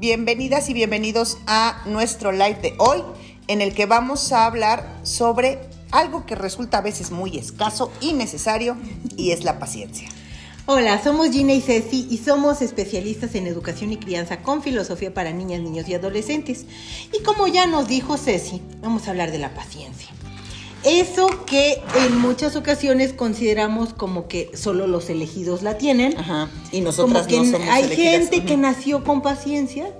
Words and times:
Bienvenidas 0.00 0.70
y 0.70 0.72
bienvenidos 0.72 1.36
a 1.46 1.82
nuestro 1.84 2.32
live 2.32 2.58
de 2.62 2.74
hoy, 2.78 3.02
en 3.48 3.60
el 3.60 3.74
que 3.74 3.84
vamos 3.84 4.32
a 4.32 4.46
hablar 4.46 4.98
sobre 5.02 5.58
algo 5.90 6.24
que 6.24 6.34
resulta 6.34 6.78
a 6.78 6.80
veces 6.80 7.10
muy 7.10 7.36
escaso 7.36 7.92
y 8.00 8.14
necesario, 8.14 8.78
y 9.18 9.32
es 9.32 9.44
la 9.44 9.58
paciencia. 9.58 10.08
Hola, 10.64 11.04
somos 11.04 11.30
Gina 11.32 11.52
y 11.52 11.60
Ceci 11.60 12.06
y 12.10 12.16
somos 12.16 12.62
especialistas 12.62 13.34
en 13.34 13.46
educación 13.46 13.92
y 13.92 13.98
crianza 13.98 14.40
con 14.40 14.62
filosofía 14.62 15.12
para 15.12 15.32
niñas, 15.32 15.60
niños 15.60 15.86
y 15.86 15.92
adolescentes. 15.92 16.64
Y 17.12 17.22
como 17.22 17.46
ya 17.46 17.66
nos 17.66 17.86
dijo 17.86 18.16
Ceci, 18.16 18.62
vamos 18.80 19.06
a 19.06 19.10
hablar 19.10 19.30
de 19.30 19.38
la 19.38 19.52
paciencia. 19.52 20.08
Eso 20.84 21.44
que 21.44 21.82
en 22.06 22.18
muchas 22.18 22.56
ocasiones 22.56 23.12
consideramos 23.12 23.92
como 23.92 24.28
que 24.28 24.50
solo 24.54 24.86
los 24.86 25.10
elegidos 25.10 25.62
la 25.62 25.76
tienen. 25.76 26.16
Ajá. 26.18 26.48
Y 26.72 26.78
que 26.78 26.80
no 26.80 26.92
somos 26.92 27.26
hay 27.68 27.84
elegidas. 27.84 27.96
gente 27.96 28.44
que 28.44 28.56
nació 28.56 29.04
con 29.04 29.20
paciencia 29.20 29.90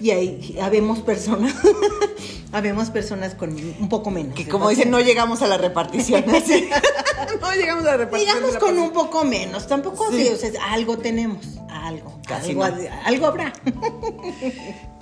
y 0.00 0.10
hay 0.10 0.58
habemos 0.60 1.00
personas 1.00 1.54
habemos 2.52 2.90
personas 2.90 3.34
con 3.34 3.50
un 3.54 3.88
poco 3.88 4.10
menos. 4.10 4.34
Que 4.34 4.48
como 4.48 4.68
dicen, 4.68 4.90
no 4.90 5.00
llegamos 5.00 5.42
a 5.42 5.46
la 5.46 5.58
repartición. 5.58 6.24
no 6.26 7.54
llegamos 7.54 7.84
a 7.84 7.92
la 7.92 7.96
repartición. 7.98 8.52
la 8.52 8.58
con 8.58 8.78
un 8.78 8.90
poco 8.92 9.24
menos, 9.24 9.66
tampoco 9.66 10.10
Sí. 10.10 10.26
sí, 10.26 10.28
o 10.28 10.36
sea, 10.36 10.72
algo 10.72 10.98
tenemos, 10.98 11.46
algo, 11.68 12.20
Casi 12.26 12.50
algo, 12.50 12.66
no. 12.66 12.88
algo 13.04 13.26
habrá. 13.26 13.52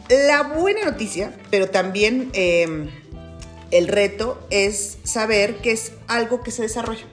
La 0.09 0.43
buena 0.43 0.85
noticia, 0.85 1.35
pero 1.51 1.69
también 1.71 2.31
eh, 2.33 2.89
el 3.71 3.89
reto 3.89 4.47
es 4.51 4.99
saber 5.05 5.57
que 5.57 5.73
es 5.73 5.93
algo 6.07 6.43
que 6.43 6.51
se 6.51 6.63
desarrolla. 6.63 7.07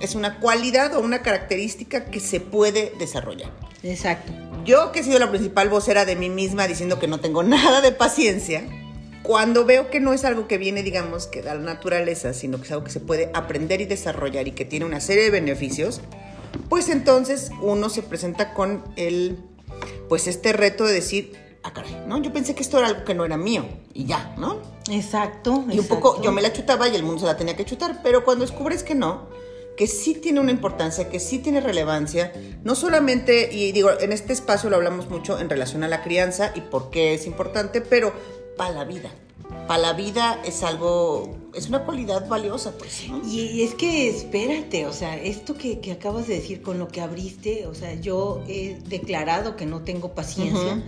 Es 0.00 0.14
una 0.14 0.40
cualidad 0.40 0.94
o 0.96 1.00
una 1.00 1.22
característica 1.22 2.06
que 2.06 2.20
se 2.20 2.40
puede 2.40 2.92
desarrollar. 2.98 3.50
Exacto. 3.82 4.32
Yo, 4.64 4.92
que 4.92 5.00
he 5.00 5.02
sido 5.04 5.18
la 5.18 5.30
principal 5.30 5.68
vocera 5.68 6.04
de 6.04 6.16
mí 6.16 6.30
misma 6.30 6.66
diciendo 6.66 6.98
que 6.98 7.08
no 7.08 7.20
tengo 7.20 7.42
nada 7.42 7.80
de 7.80 7.92
paciencia, 7.92 8.64
cuando 9.22 9.64
veo 9.64 9.90
que 9.90 10.00
no 10.00 10.12
es 10.12 10.24
algo 10.24 10.48
que 10.48 10.58
viene, 10.58 10.82
digamos, 10.82 11.26
que 11.26 11.42
da 11.42 11.54
la 11.54 11.60
naturaleza, 11.60 12.32
sino 12.32 12.58
que 12.58 12.64
es 12.64 12.72
algo 12.72 12.84
que 12.84 12.90
se 12.90 13.00
puede 13.00 13.30
aprender 13.34 13.80
y 13.80 13.86
desarrollar 13.86 14.48
y 14.48 14.52
que 14.52 14.64
tiene 14.64 14.84
una 14.84 15.00
serie 15.00 15.24
de 15.24 15.30
beneficios, 15.30 16.00
pues 16.68 16.88
entonces 16.88 17.50
uno 17.60 17.88
se 17.88 18.02
presenta 18.02 18.52
con 18.52 18.82
el, 18.96 19.38
pues 20.08 20.26
este 20.26 20.52
reto 20.52 20.84
de 20.84 20.94
decir, 20.94 21.32
ah, 21.62 21.72
caray, 21.72 22.04
¿no? 22.06 22.20
Yo 22.20 22.32
pensé 22.32 22.54
que 22.54 22.62
esto 22.62 22.78
era 22.78 22.88
algo 22.88 23.04
que 23.04 23.14
no 23.14 23.24
era 23.24 23.36
mío 23.36 23.64
y 23.94 24.04
ya, 24.04 24.34
¿no? 24.38 24.60
Exacto. 24.90 25.64
Y 25.70 25.78
un 25.78 25.86
poco, 25.86 26.20
yo 26.22 26.32
me 26.32 26.42
la 26.42 26.52
chutaba 26.52 26.88
y 26.88 26.96
el 26.96 27.02
mundo 27.02 27.20
se 27.20 27.26
la 27.26 27.36
tenía 27.36 27.56
que 27.56 27.64
chutar, 27.64 28.00
pero 28.02 28.24
cuando 28.24 28.44
descubres 28.44 28.82
que 28.82 28.94
no, 28.94 29.28
que 29.76 29.86
sí 29.86 30.14
tiene 30.14 30.40
una 30.40 30.50
importancia, 30.50 31.08
que 31.08 31.20
sí 31.20 31.38
tiene 31.38 31.60
relevancia, 31.60 32.32
no 32.62 32.74
solamente, 32.74 33.52
y 33.52 33.72
digo, 33.72 33.90
en 34.00 34.12
este 34.12 34.32
espacio 34.32 34.70
lo 34.70 34.76
hablamos 34.76 35.08
mucho 35.08 35.38
en 35.38 35.48
relación 35.48 35.82
a 35.84 35.88
la 35.88 36.02
crianza 36.02 36.52
y 36.54 36.60
por 36.60 36.90
qué 36.90 37.14
es 37.14 37.26
importante, 37.26 37.80
pero 37.80 38.12
para 38.56 38.72
la 38.72 38.84
vida. 38.84 39.10
Para 39.66 39.80
la 39.80 39.92
vida 39.92 40.40
es 40.44 40.62
algo, 40.62 41.36
es 41.54 41.68
una 41.68 41.84
cualidad 41.84 42.26
valiosa, 42.26 42.72
pues. 42.76 43.08
¿no? 43.08 43.22
Y 43.26 43.62
es 43.62 43.74
que 43.74 44.08
espérate, 44.08 44.86
o 44.86 44.92
sea, 44.92 45.16
esto 45.16 45.54
que, 45.54 45.78
que 45.80 45.92
acabas 45.92 46.26
de 46.26 46.34
decir 46.34 46.62
con 46.62 46.78
lo 46.78 46.88
que 46.88 47.00
abriste, 47.00 47.66
o 47.66 47.74
sea, 47.74 47.94
yo 47.94 48.42
he 48.48 48.78
declarado 48.86 49.56
que 49.56 49.66
no 49.66 49.82
tengo 49.82 50.14
paciencia. 50.14 50.82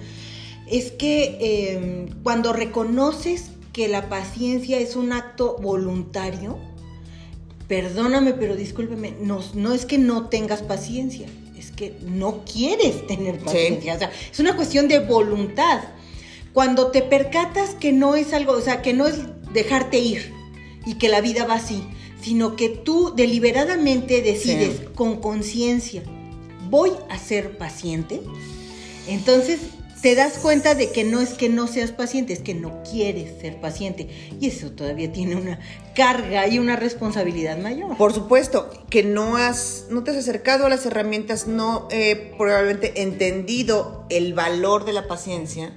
Es 0.70 0.90
que 0.92 1.38
eh, 1.40 2.06
cuando 2.22 2.52
reconoces 2.52 3.50
que 3.72 3.88
la 3.88 4.08
paciencia 4.08 4.78
es 4.78 4.96
un 4.96 5.12
acto 5.12 5.56
voluntario, 5.60 6.58
perdóname, 7.68 8.32
pero 8.34 8.56
discúlpeme, 8.56 9.14
no, 9.20 9.40
no 9.54 9.72
es 9.74 9.84
que 9.84 9.98
no 9.98 10.28
tengas 10.28 10.62
paciencia, 10.62 11.26
es 11.58 11.70
que 11.70 11.96
no 12.06 12.44
quieres 12.44 13.06
tener 13.06 13.38
paciencia, 13.40 13.94
o 13.94 13.98
sea, 13.98 14.10
es 14.30 14.38
una 14.38 14.54
cuestión 14.56 14.88
de 14.88 15.00
voluntad. 15.00 15.80
Cuando 16.52 16.92
te 16.92 17.02
percatas 17.02 17.74
que 17.74 17.92
no 17.92 18.14
es 18.14 18.32
algo, 18.32 18.52
o 18.52 18.60
sea, 18.60 18.80
que 18.80 18.92
no 18.92 19.06
es 19.08 19.16
dejarte 19.52 19.98
ir 19.98 20.32
y 20.86 20.94
que 20.94 21.08
la 21.08 21.20
vida 21.20 21.46
va 21.46 21.54
así, 21.54 21.82
sino 22.20 22.54
que 22.54 22.68
tú 22.68 23.12
deliberadamente 23.16 24.22
decides 24.22 24.78
Sí. 24.78 24.84
con 24.94 25.20
conciencia, 25.20 26.02
voy 26.70 26.92
a 27.10 27.18
ser 27.18 27.58
paciente, 27.58 28.20
entonces 29.08 29.60
te 30.04 30.14
das 30.14 30.36
cuenta 30.36 30.74
de 30.74 30.92
que 30.92 31.02
no 31.02 31.22
es 31.22 31.30
que 31.30 31.48
no 31.48 31.66
seas 31.66 31.90
paciente, 31.90 32.34
es 32.34 32.40
que 32.40 32.52
no 32.52 32.82
quieres 32.82 33.40
ser 33.40 33.58
paciente. 33.58 34.06
Y 34.38 34.48
eso 34.48 34.70
todavía 34.70 35.10
tiene 35.10 35.34
una 35.34 35.58
carga 35.94 36.46
y 36.46 36.58
una 36.58 36.76
responsabilidad 36.76 37.56
mayor. 37.56 37.96
Por 37.96 38.12
supuesto, 38.12 38.68
que 38.90 39.02
no 39.02 39.38
has, 39.38 39.86
no 39.88 40.04
te 40.04 40.10
has 40.10 40.18
acercado 40.18 40.66
a 40.66 40.68
las 40.68 40.84
herramientas, 40.84 41.46
no 41.46 41.88
he 41.90 42.34
probablemente 42.36 43.00
entendido 43.00 44.04
el 44.10 44.34
valor 44.34 44.84
de 44.84 44.92
la 44.92 45.08
paciencia, 45.08 45.72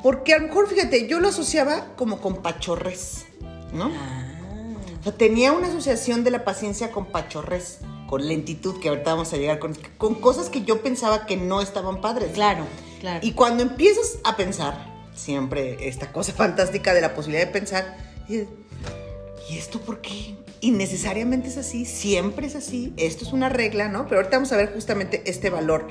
porque 0.00 0.34
a 0.34 0.38
lo 0.38 0.46
mejor, 0.46 0.68
fíjate, 0.68 1.08
yo 1.08 1.18
lo 1.18 1.26
asociaba 1.26 1.96
como 1.96 2.20
con 2.20 2.36
pachorres, 2.36 3.24
¿no? 3.72 3.90
Ah, 3.92 4.76
O 5.00 5.02
sea, 5.02 5.12
tenía 5.12 5.50
una 5.50 5.66
asociación 5.66 6.22
de 6.22 6.30
la 6.30 6.44
paciencia 6.44 6.92
con 6.92 7.06
pachorres, 7.06 7.78
con 8.06 8.28
lentitud, 8.28 8.78
que 8.78 8.90
ahorita 8.90 9.14
vamos 9.14 9.32
a 9.32 9.38
llegar 9.38 9.58
con, 9.58 9.76
con 9.96 10.14
cosas 10.14 10.50
que 10.50 10.62
yo 10.62 10.82
pensaba 10.82 11.26
que 11.26 11.36
no 11.36 11.60
estaban 11.60 12.00
padres. 12.00 12.30
claro, 12.32 12.64
claro. 13.00 13.20
Y 13.26 13.32
cuando 13.32 13.62
empiezas 13.62 14.18
a 14.24 14.36
pensar, 14.36 14.86
siempre 15.14 15.88
esta 15.88 16.12
cosa 16.12 16.32
fantástica 16.36 16.94
de 16.94 17.00
la 17.00 17.14
posibilidad 17.14 17.46
de 17.46 17.52
pensar, 17.52 17.96
y, 18.28 18.44
¿y 19.50 19.58
esto 19.58 19.80
por 19.80 20.00
qué? 20.00 20.36
Y 20.60 20.72
necesariamente 20.72 21.48
es 21.48 21.56
así, 21.56 21.84
siempre 21.84 22.46
es 22.46 22.56
así, 22.56 22.92
esto 22.96 23.24
es 23.24 23.32
una 23.32 23.48
regla, 23.48 23.88
¿no? 23.88 24.06
Pero 24.08 24.16
ahorita 24.16 24.38
vamos 24.38 24.52
a 24.52 24.56
ver 24.56 24.72
justamente 24.72 25.22
este 25.26 25.50
valor 25.50 25.86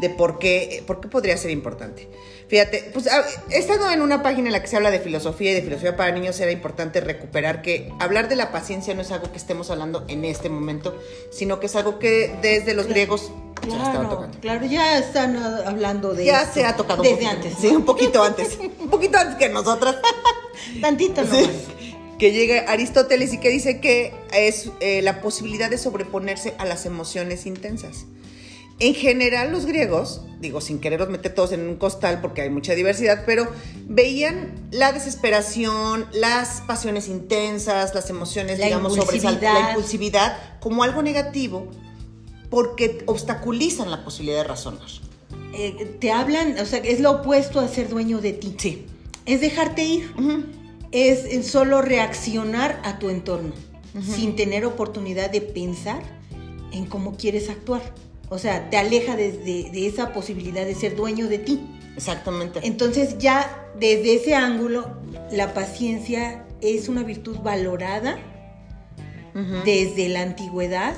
de 0.00 0.10
por 0.10 0.38
qué, 0.38 0.82
por 0.86 1.00
qué 1.00 1.08
podría 1.08 1.36
ser 1.36 1.50
importante. 1.50 2.08
Fíjate, 2.48 2.90
pues 2.92 3.08
ah, 3.08 3.24
estando 3.50 3.90
en 3.90 4.02
una 4.02 4.22
página 4.22 4.48
en 4.48 4.52
la 4.52 4.60
que 4.60 4.66
se 4.66 4.76
habla 4.76 4.90
de 4.90 5.00
filosofía 5.00 5.52
y 5.52 5.54
de 5.54 5.62
filosofía 5.62 5.96
para 5.96 6.12
niños, 6.12 6.38
era 6.40 6.52
importante 6.52 7.00
recuperar 7.00 7.62
que 7.62 7.92
hablar 7.98 8.28
de 8.28 8.36
la 8.36 8.52
paciencia 8.52 8.94
no 8.94 9.02
es 9.02 9.10
algo 9.10 9.30
que 9.30 9.38
estemos 9.38 9.70
hablando 9.70 10.04
en 10.08 10.24
este 10.24 10.48
momento, 10.48 10.96
sino 11.30 11.60
que 11.60 11.66
es 11.66 11.76
algo 11.76 11.98
que 11.98 12.36
desde 12.42 12.74
los 12.74 12.86
griegos 12.86 13.32
Claro, 13.62 14.08
tocando. 14.08 14.38
claro, 14.40 14.66
ya 14.66 14.98
están 14.98 15.36
hablando 15.36 16.14
de 16.14 16.24
Ya 16.26 16.42
esto 16.42 16.54
se 16.54 16.64
ha 16.64 16.76
tocado 16.76 17.02
un 17.02 17.08
desde 17.08 17.16
poquito. 17.24 17.30
antes. 17.36 17.54
Sí, 17.60 17.68
¿no? 17.70 17.78
un 17.78 17.84
poquito 17.84 18.22
antes. 18.22 18.58
un 18.80 18.90
poquito 18.90 19.18
antes 19.18 19.36
que 19.36 19.48
nosotras. 19.48 19.96
Tantito 20.80 21.22
Sí. 21.24 21.28
nomás. 21.30 21.48
Que 22.18 22.30
llega 22.32 22.70
Aristóteles 22.70 23.32
y 23.32 23.38
que 23.38 23.48
dice 23.50 23.80
que 23.80 24.14
es 24.32 24.70
eh, 24.80 25.02
la 25.02 25.20
posibilidad 25.20 25.68
de 25.70 25.78
sobreponerse 25.78 26.54
a 26.58 26.64
las 26.64 26.86
emociones 26.86 27.46
intensas. 27.46 28.04
En 28.78 28.94
general, 28.94 29.52
los 29.52 29.66
griegos, 29.66 30.22
digo, 30.40 30.60
sin 30.60 30.80
quererlos 30.80 31.08
meter 31.08 31.34
todos 31.34 31.52
en 31.52 31.68
un 31.68 31.76
costal 31.76 32.20
porque 32.20 32.42
hay 32.42 32.50
mucha 32.50 32.74
diversidad, 32.74 33.22
pero 33.26 33.46
veían 33.86 34.54
la 34.72 34.92
desesperación, 34.92 36.06
las 36.12 36.62
pasiones 36.62 37.08
intensas, 37.08 37.94
las 37.94 38.08
emociones, 38.10 38.58
La 38.58 38.66
digamos, 38.66 38.92
sobresal- 38.96 39.14
impulsividad. 39.34 39.54
la 39.54 39.68
impulsividad 39.70 40.38
como 40.60 40.82
algo 40.84 41.02
negativo 41.02 41.68
porque 42.52 43.02
obstaculizan 43.06 43.90
la 43.90 44.04
posibilidad 44.04 44.42
de 44.42 44.44
razonar. 44.48 44.86
Eh, 45.54 45.96
te 46.00 46.12
hablan, 46.12 46.58
o 46.58 46.66
sea, 46.66 46.80
es 46.80 47.00
lo 47.00 47.10
opuesto 47.12 47.60
a 47.60 47.66
ser 47.66 47.88
dueño 47.88 48.20
de 48.20 48.34
ti. 48.34 48.54
Sí. 48.58 48.86
Es 49.24 49.40
dejarte 49.40 49.82
ir. 49.84 50.12
Es 50.92 51.46
solo 51.46 51.80
reaccionar 51.80 52.78
a 52.84 52.98
tu 52.98 53.08
entorno, 53.08 53.52
sin 54.14 54.36
tener 54.36 54.66
oportunidad 54.66 55.30
de 55.30 55.40
pensar 55.40 56.02
en 56.72 56.84
cómo 56.84 57.16
quieres 57.16 57.48
actuar. 57.48 57.80
O 58.28 58.38
sea, 58.38 58.68
te 58.68 58.76
aleja 58.76 59.16
de, 59.16 59.32
de- 59.32 59.70
de 59.72 59.86
esa 59.86 60.12
posibilidad 60.12 60.66
de 60.66 60.74
ser 60.74 60.94
dueño 60.94 61.28
de 61.28 61.38
ti. 61.38 61.60
Exactamente. 61.96 62.60
Entonces 62.64 63.16
ya 63.18 63.70
desde 63.80 64.14
ese 64.16 64.34
ángulo, 64.34 64.90
la 65.30 65.54
paciencia 65.54 66.44
es 66.60 66.88
una 66.90 67.02
virtud 67.02 67.38
valorada 67.38 68.18
desde 69.64 70.08
la 70.10 70.20
antigüedad 70.22 70.94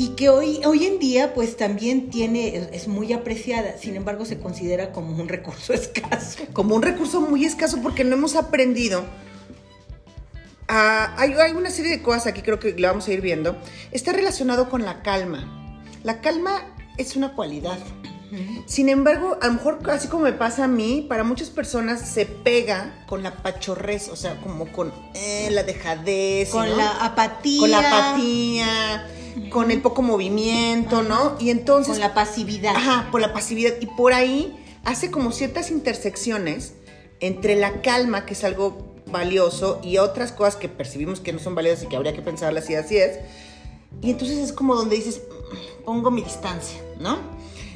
y 0.00 0.10
que 0.10 0.28
hoy, 0.28 0.60
hoy 0.64 0.86
en 0.86 1.00
día 1.00 1.34
pues 1.34 1.56
también 1.56 2.08
tiene, 2.08 2.68
es- 2.72 2.86
muy 2.86 3.12
apreciada, 3.12 3.76
sin 3.78 3.96
embargo 3.96 4.24
se 4.24 4.38
considera 4.38 4.92
como 4.92 5.10
un 5.20 5.28
recurso 5.28 5.72
escaso. 5.74 6.38
como 6.52 6.76
un 6.76 6.82
recurso 6.82 7.20
muy 7.20 7.44
escaso 7.44 7.82
porque 7.82 8.04
no 8.04 8.14
hemos 8.14 8.36
aprendido. 8.36 9.04
a- 10.68 11.20
hay, 11.20 11.32
hay 11.32 11.52
una 11.52 11.70
serie 11.70 11.90
de 11.90 12.02
cosas 12.02 12.28
aquí, 12.28 12.42
creo 12.42 12.58
que 12.60 12.72
lo 12.78 12.86
vamos 12.88 13.08
a 13.08 13.12
ir 13.12 13.20
viendo. 13.20 13.56
Está 13.90 14.12
relacionado 14.12 14.68
con 14.70 14.84
la 14.84 15.02
calma. 15.02 15.82
La 16.04 16.20
calma 16.20 16.74
es 16.96 17.16
una 17.16 17.34
cualidad. 17.34 17.78
Sin 18.66 18.88
embargo, 18.88 19.38
a 19.40 19.46
lo 19.46 19.54
mejor, 19.54 19.78
así 19.90 20.08
como 20.08 20.24
me 20.24 20.32
pasa 20.32 20.64
a 20.64 20.68
mí, 20.68 21.06
para 21.08 21.24
muchas 21.24 21.48
personas 21.50 22.06
se 22.06 22.26
pega 22.26 23.04
con 23.06 23.22
la 23.22 23.36
pachorrez, 23.36 24.08
o 24.08 24.16
sea, 24.16 24.40
como 24.40 24.70
con 24.70 24.92
eh, 25.14 25.48
la 25.50 25.62
dejadez. 25.62 26.50
Con 26.50 26.68
¿no? 26.68 26.76
la 26.76 27.04
apatía. 27.04 27.60
Con 27.60 27.70
la 27.70 27.78
apatía, 27.78 29.06
con 29.50 29.70
el 29.70 29.80
poco 29.80 30.02
movimiento, 30.02 31.02
¿no? 31.02 31.36
Y 31.38 31.50
entonces 31.50 31.92
Con 31.92 32.00
la 32.00 32.14
pasividad. 32.14 32.76
Ajá, 32.76 33.08
por 33.10 33.20
la 33.20 33.32
pasividad. 33.32 33.74
Y 33.80 33.86
por 33.86 34.12
ahí 34.12 34.54
hace 34.84 35.10
como 35.10 35.32
ciertas 35.32 35.70
intersecciones 35.70 36.74
entre 37.20 37.56
la 37.56 37.80
calma, 37.82 38.26
que 38.26 38.34
es 38.34 38.44
algo 38.44 38.94
valioso, 39.06 39.80
y 39.82 39.98
otras 39.98 40.32
cosas 40.32 40.56
que 40.56 40.68
percibimos 40.68 41.20
que 41.20 41.32
no 41.32 41.38
son 41.38 41.54
valiosas 41.54 41.84
y 41.84 41.86
que 41.86 41.96
habría 41.96 42.12
que 42.12 42.22
pensarlas 42.22 42.68
y 42.68 42.74
así 42.74 42.98
es. 42.98 43.18
Y 44.02 44.10
entonces 44.10 44.38
es 44.38 44.52
como 44.52 44.74
donde 44.74 44.96
dices, 44.96 45.22
"Mm, 45.22 45.84
pongo 45.84 46.10
mi 46.10 46.22
distancia, 46.22 46.78
¿no? 47.00 47.18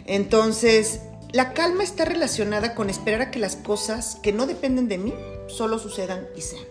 Entonces, 0.07 1.01
La 1.33 1.55
calma 1.55 1.83
está 1.83 2.05
relacionada 2.05 2.75
con 2.75 2.91
esperar 2.91 3.23
a 3.23 3.31
que 3.31 3.39
las 3.39 3.57
cosas 3.57 4.19
que 4.23 4.35
no 4.35 4.47
dependen 4.47 4.87
de 4.87 4.99
mí 4.99 5.15
solo 5.49 5.79
sucedan 5.79 6.29
y 6.37 6.43
sean. 6.43 6.65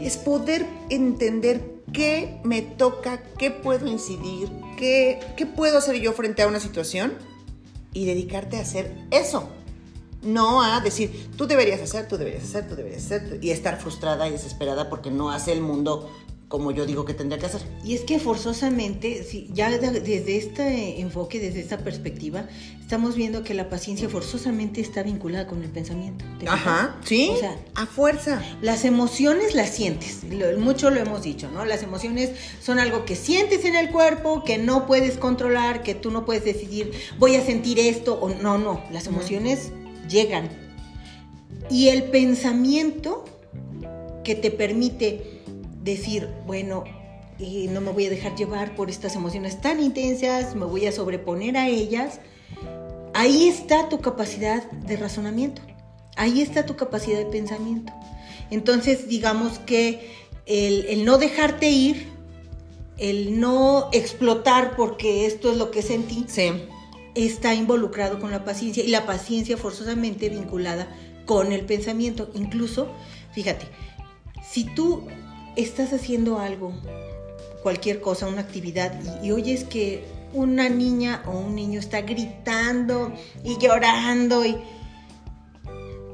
Es 0.00 0.16
poder 0.18 0.66
entender 0.88 1.82
qué 1.92 2.40
me 2.44 2.62
toca, 2.62 3.20
qué 3.38 3.50
puedo 3.50 3.88
incidir, 3.88 4.48
qué, 4.76 5.18
qué 5.36 5.46
puedo 5.46 5.78
hacer 5.78 5.96
yo 5.96 6.12
frente 6.12 6.42
a 6.42 6.46
una 6.46 6.60
situación 6.60 7.14
y 7.92 8.04
dedicarte 8.04 8.58
a 8.58 8.60
hacer 8.60 8.94
eso. 9.10 9.48
No 10.22 10.62
a 10.62 10.80
decir, 10.80 11.30
tú 11.36 11.48
deberías 11.48 11.80
hacer, 11.80 12.06
tú 12.06 12.16
deberías 12.16 12.44
hacer, 12.44 12.68
tú 12.68 12.76
deberías 12.76 13.04
hacer, 13.04 13.40
y 13.42 13.50
estar 13.50 13.80
frustrada 13.80 14.28
y 14.28 14.30
desesperada 14.30 14.88
porque 14.88 15.10
no 15.10 15.32
hace 15.32 15.50
el 15.50 15.60
mundo 15.60 16.08
como 16.52 16.70
yo 16.70 16.84
digo 16.84 17.06
que 17.06 17.14
tendría 17.14 17.38
que 17.38 17.46
hacer. 17.46 17.62
Y 17.82 17.94
es 17.94 18.02
que 18.02 18.18
forzosamente, 18.18 19.24
si 19.24 19.48
ya 19.54 19.70
desde 19.70 20.36
este 20.36 21.00
enfoque, 21.00 21.40
desde 21.40 21.60
esta 21.60 21.78
perspectiva, 21.78 22.46
estamos 22.78 23.16
viendo 23.16 23.42
que 23.42 23.54
la 23.54 23.70
paciencia 23.70 24.06
forzosamente 24.10 24.82
está 24.82 25.02
vinculada 25.02 25.46
con 25.46 25.62
el 25.62 25.70
pensamiento. 25.70 26.26
Ajá, 26.46 27.00
sí. 27.06 27.30
O 27.32 27.38
sea, 27.38 27.56
a 27.74 27.86
fuerza. 27.86 28.42
Las 28.60 28.84
emociones 28.84 29.54
las 29.54 29.70
sientes, 29.70 30.24
mucho 30.58 30.90
lo 30.90 31.00
hemos 31.00 31.22
dicho, 31.22 31.50
¿no? 31.50 31.64
Las 31.64 31.82
emociones 31.82 32.32
son 32.60 32.78
algo 32.78 33.06
que 33.06 33.16
sientes 33.16 33.64
en 33.64 33.74
el 33.74 33.88
cuerpo, 33.88 34.44
que 34.44 34.58
no 34.58 34.86
puedes 34.86 35.16
controlar, 35.16 35.82
que 35.82 35.94
tú 35.94 36.10
no 36.10 36.26
puedes 36.26 36.44
decidir, 36.44 36.92
voy 37.18 37.36
a 37.36 37.42
sentir 37.42 37.78
esto 37.78 38.20
o 38.20 38.28
no, 38.28 38.58
no. 38.58 38.84
Las 38.90 39.06
emociones 39.06 39.72
llegan. 40.06 40.50
Y 41.70 41.88
el 41.88 42.02
pensamiento 42.10 43.24
que 44.22 44.34
te 44.34 44.50
permite 44.50 45.40
decir, 45.82 46.28
bueno, 46.46 46.84
y 47.38 47.68
no 47.68 47.80
me 47.80 47.90
voy 47.90 48.06
a 48.06 48.10
dejar 48.10 48.36
llevar 48.36 48.74
por 48.74 48.90
estas 48.90 49.16
emociones 49.16 49.60
tan 49.60 49.80
intensas, 49.80 50.54
me 50.54 50.64
voy 50.64 50.86
a 50.86 50.92
sobreponer 50.92 51.56
a 51.56 51.68
ellas. 51.68 52.20
Ahí 53.14 53.48
está 53.48 53.88
tu 53.88 54.00
capacidad 54.00 54.70
de 54.70 54.96
razonamiento, 54.96 55.62
ahí 56.16 56.40
está 56.40 56.66
tu 56.66 56.76
capacidad 56.76 57.18
de 57.18 57.26
pensamiento. 57.26 57.92
Entonces, 58.50 59.08
digamos 59.08 59.58
que 59.58 60.10
el, 60.46 61.04
no 61.04 61.18
dejarte 61.18 61.70
ir, 61.70 62.08
el 62.98 63.40
no 63.40 63.88
explotar 63.92 64.76
porque 64.76 65.26
esto 65.26 65.50
es 65.50 65.58
lo 65.58 65.70
que 65.70 65.82
sentí, 65.82 66.26
está 67.14 67.54
involucrado 67.54 68.20
con 68.20 68.30
la 68.30 68.44
paciencia 68.44 68.84
y 68.84 68.88
la 68.88 69.06
paciencia 69.06 69.56
forzosamente 69.56 70.28
vinculada 70.28 70.88
con 71.26 71.52
el 71.52 71.64
pensamiento. 71.64 72.30
Incluso, 72.34 72.88
fíjate, 73.32 73.66
si 74.42 74.64
tú 74.64 75.06
estás 75.56 75.92
haciendo 75.92 76.38
algo, 76.38 76.72
cualquier 77.62 78.00
cosa, 78.00 78.26
una 78.26 78.40
actividad, 78.40 78.92
y, 79.22 79.30
oyes 79.30 79.64
que 79.64 80.04
una 80.32 80.68
niña 80.68 81.22
o 81.26 81.38
un 81.38 81.54
niño 81.54 81.78
está 81.78 82.00
gritando 82.02 83.12
y 83.44 83.58
llorando 83.58 84.44
y, 84.44 84.56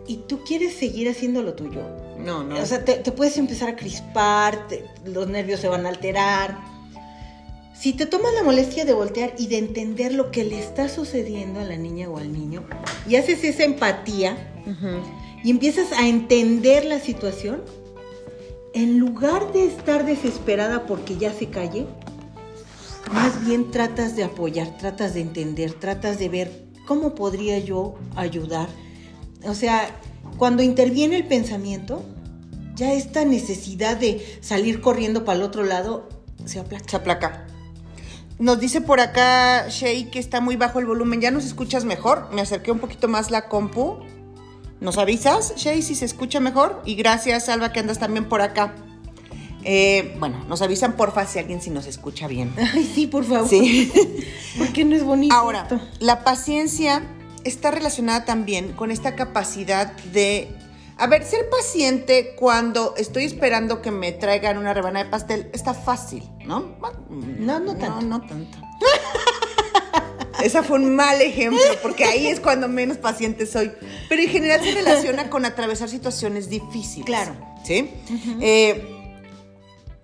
y 0.06 0.16
tú 0.28 0.40
quieres 0.44 0.74
seguir 0.74 1.08
haciendo 1.08 1.42
lo 1.42 1.54
tuyo. 1.54 1.82
No, 2.18 2.42
no. 2.42 2.60
O 2.60 2.66
sea, 2.66 2.84
te, 2.84 3.12
puedes 3.12 3.38
empezar 3.38 3.68
a 3.68 3.76
crispar, 3.76 4.66
los 5.04 5.28
nervios 5.28 5.60
se 5.60 5.68
van 5.68 5.86
a 5.86 5.90
alterar. 5.90 6.58
Si 7.74 7.92
te 7.92 8.06
tomas 8.06 8.34
la 8.34 8.42
molestia 8.42 8.84
de 8.84 8.92
voltear 8.92 9.34
y 9.38 9.46
de 9.46 9.58
entender 9.58 10.12
lo 10.12 10.32
que 10.32 10.42
le 10.42 10.58
está 10.58 10.88
sucediendo 10.88 11.60
a 11.60 11.64
la 11.64 11.76
niña 11.76 12.08
o 12.08 12.18
al 12.18 12.32
niño 12.32 12.64
y 13.08 13.14
haces 13.14 13.44
esa 13.44 13.62
empatía 13.62 14.36
y 15.44 15.50
empiezas 15.50 15.92
a 15.92 16.08
entender 16.08 16.84
la 16.84 16.98
situación, 16.98 17.62
en 18.78 19.00
lugar 19.00 19.52
de 19.52 19.66
estar 19.66 20.06
desesperada 20.06 20.86
porque 20.86 21.16
ya 21.16 21.32
se 21.32 21.48
calle, 21.48 21.88
más 23.12 23.44
bien 23.44 23.72
tratas 23.72 24.14
de 24.14 24.22
apoyar, 24.22 24.78
tratas 24.78 25.14
de 25.14 25.20
entender, 25.20 25.72
tratas 25.72 26.20
de 26.20 26.28
ver 26.28 26.64
cómo 26.86 27.16
podría 27.16 27.58
yo 27.58 27.96
ayudar. 28.14 28.68
O 29.44 29.54
sea, 29.54 29.90
cuando 30.36 30.62
interviene 30.62 31.16
el 31.16 31.26
pensamiento, 31.26 32.04
ya 32.76 32.92
esta 32.92 33.24
necesidad 33.24 33.96
de 33.96 34.24
salir 34.42 34.80
corriendo 34.80 35.24
para 35.24 35.38
el 35.38 35.44
otro 35.44 35.64
lado 35.64 36.08
se 36.44 36.60
aplaca. 36.60 36.88
Se 36.88 36.96
aplaca. 36.96 37.46
Nos 38.38 38.60
dice 38.60 38.80
por 38.80 39.00
acá 39.00 39.66
Shay 39.68 40.04
que 40.04 40.20
está 40.20 40.40
muy 40.40 40.54
bajo 40.54 40.78
el 40.78 40.86
volumen. 40.86 41.20
¿Ya 41.20 41.32
nos 41.32 41.44
escuchas 41.44 41.84
mejor? 41.84 42.28
Me 42.32 42.42
acerqué 42.42 42.70
un 42.70 42.78
poquito 42.78 43.08
más 43.08 43.32
la 43.32 43.48
compu. 43.48 43.98
¿Nos 44.80 44.96
avisas, 44.98 45.54
Shay, 45.56 45.82
si 45.82 45.94
se 45.94 46.04
escucha 46.04 46.40
mejor? 46.40 46.82
Y 46.84 46.94
gracias, 46.94 47.48
Alba, 47.48 47.72
que 47.72 47.80
andas 47.80 47.98
también 47.98 48.26
por 48.26 48.42
acá. 48.42 48.74
Eh, 49.64 50.14
bueno, 50.18 50.44
nos 50.48 50.62
avisan 50.62 50.94
porfa 50.94 51.26
si 51.26 51.38
alguien 51.38 51.60
si 51.60 51.70
nos 51.70 51.86
escucha 51.86 52.28
bien. 52.28 52.54
Ay, 52.74 52.90
sí, 52.94 53.06
por 53.06 53.24
favor. 53.24 53.48
Sí. 53.48 53.92
Porque 54.58 54.84
no 54.84 54.94
es 54.94 55.02
bonito. 55.02 55.34
Ahora, 55.34 55.66
la 55.98 56.22
paciencia 56.22 57.02
está 57.44 57.70
relacionada 57.70 58.24
también 58.24 58.72
con 58.72 58.90
esta 58.90 59.14
capacidad 59.16 59.92
de. 60.12 60.48
A 60.96 61.06
ver, 61.06 61.24
ser 61.24 61.48
paciente 61.48 62.34
cuando 62.36 62.94
estoy 62.96 63.24
esperando 63.24 63.82
que 63.82 63.92
me 63.92 64.10
traigan 64.12 64.58
una 64.58 64.74
rebanada 64.74 65.04
de 65.04 65.10
pastel 65.10 65.50
está 65.52 65.72
fácil, 65.72 66.28
¿no? 66.44 66.76
No, 67.10 67.60
no 67.60 67.76
tanto. 67.76 68.00
No, 68.00 68.18
no 68.18 68.20
tanto. 68.20 68.58
Esa 70.42 70.62
fue 70.62 70.78
un 70.78 70.94
mal 70.94 71.20
ejemplo, 71.20 71.60
porque 71.82 72.04
ahí 72.04 72.26
es 72.26 72.40
cuando 72.40 72.68
menos 72.68 72.96
paciente 72.96 73.46
soy. 73.46 73.72
Pero 74.08 74.22
en 74.22 74.28
general 74.28 74.62
se 74.62 74.72
relaciona 74.72 75.30
con 75.30 75.44
atravesar 75.44 75.88
situaciones 75.88 76.48
difíciles. 76.48 77.06
Claro. 77.06 77.34
¿Sí? 77.64 77.90
eh, 78.40 78.94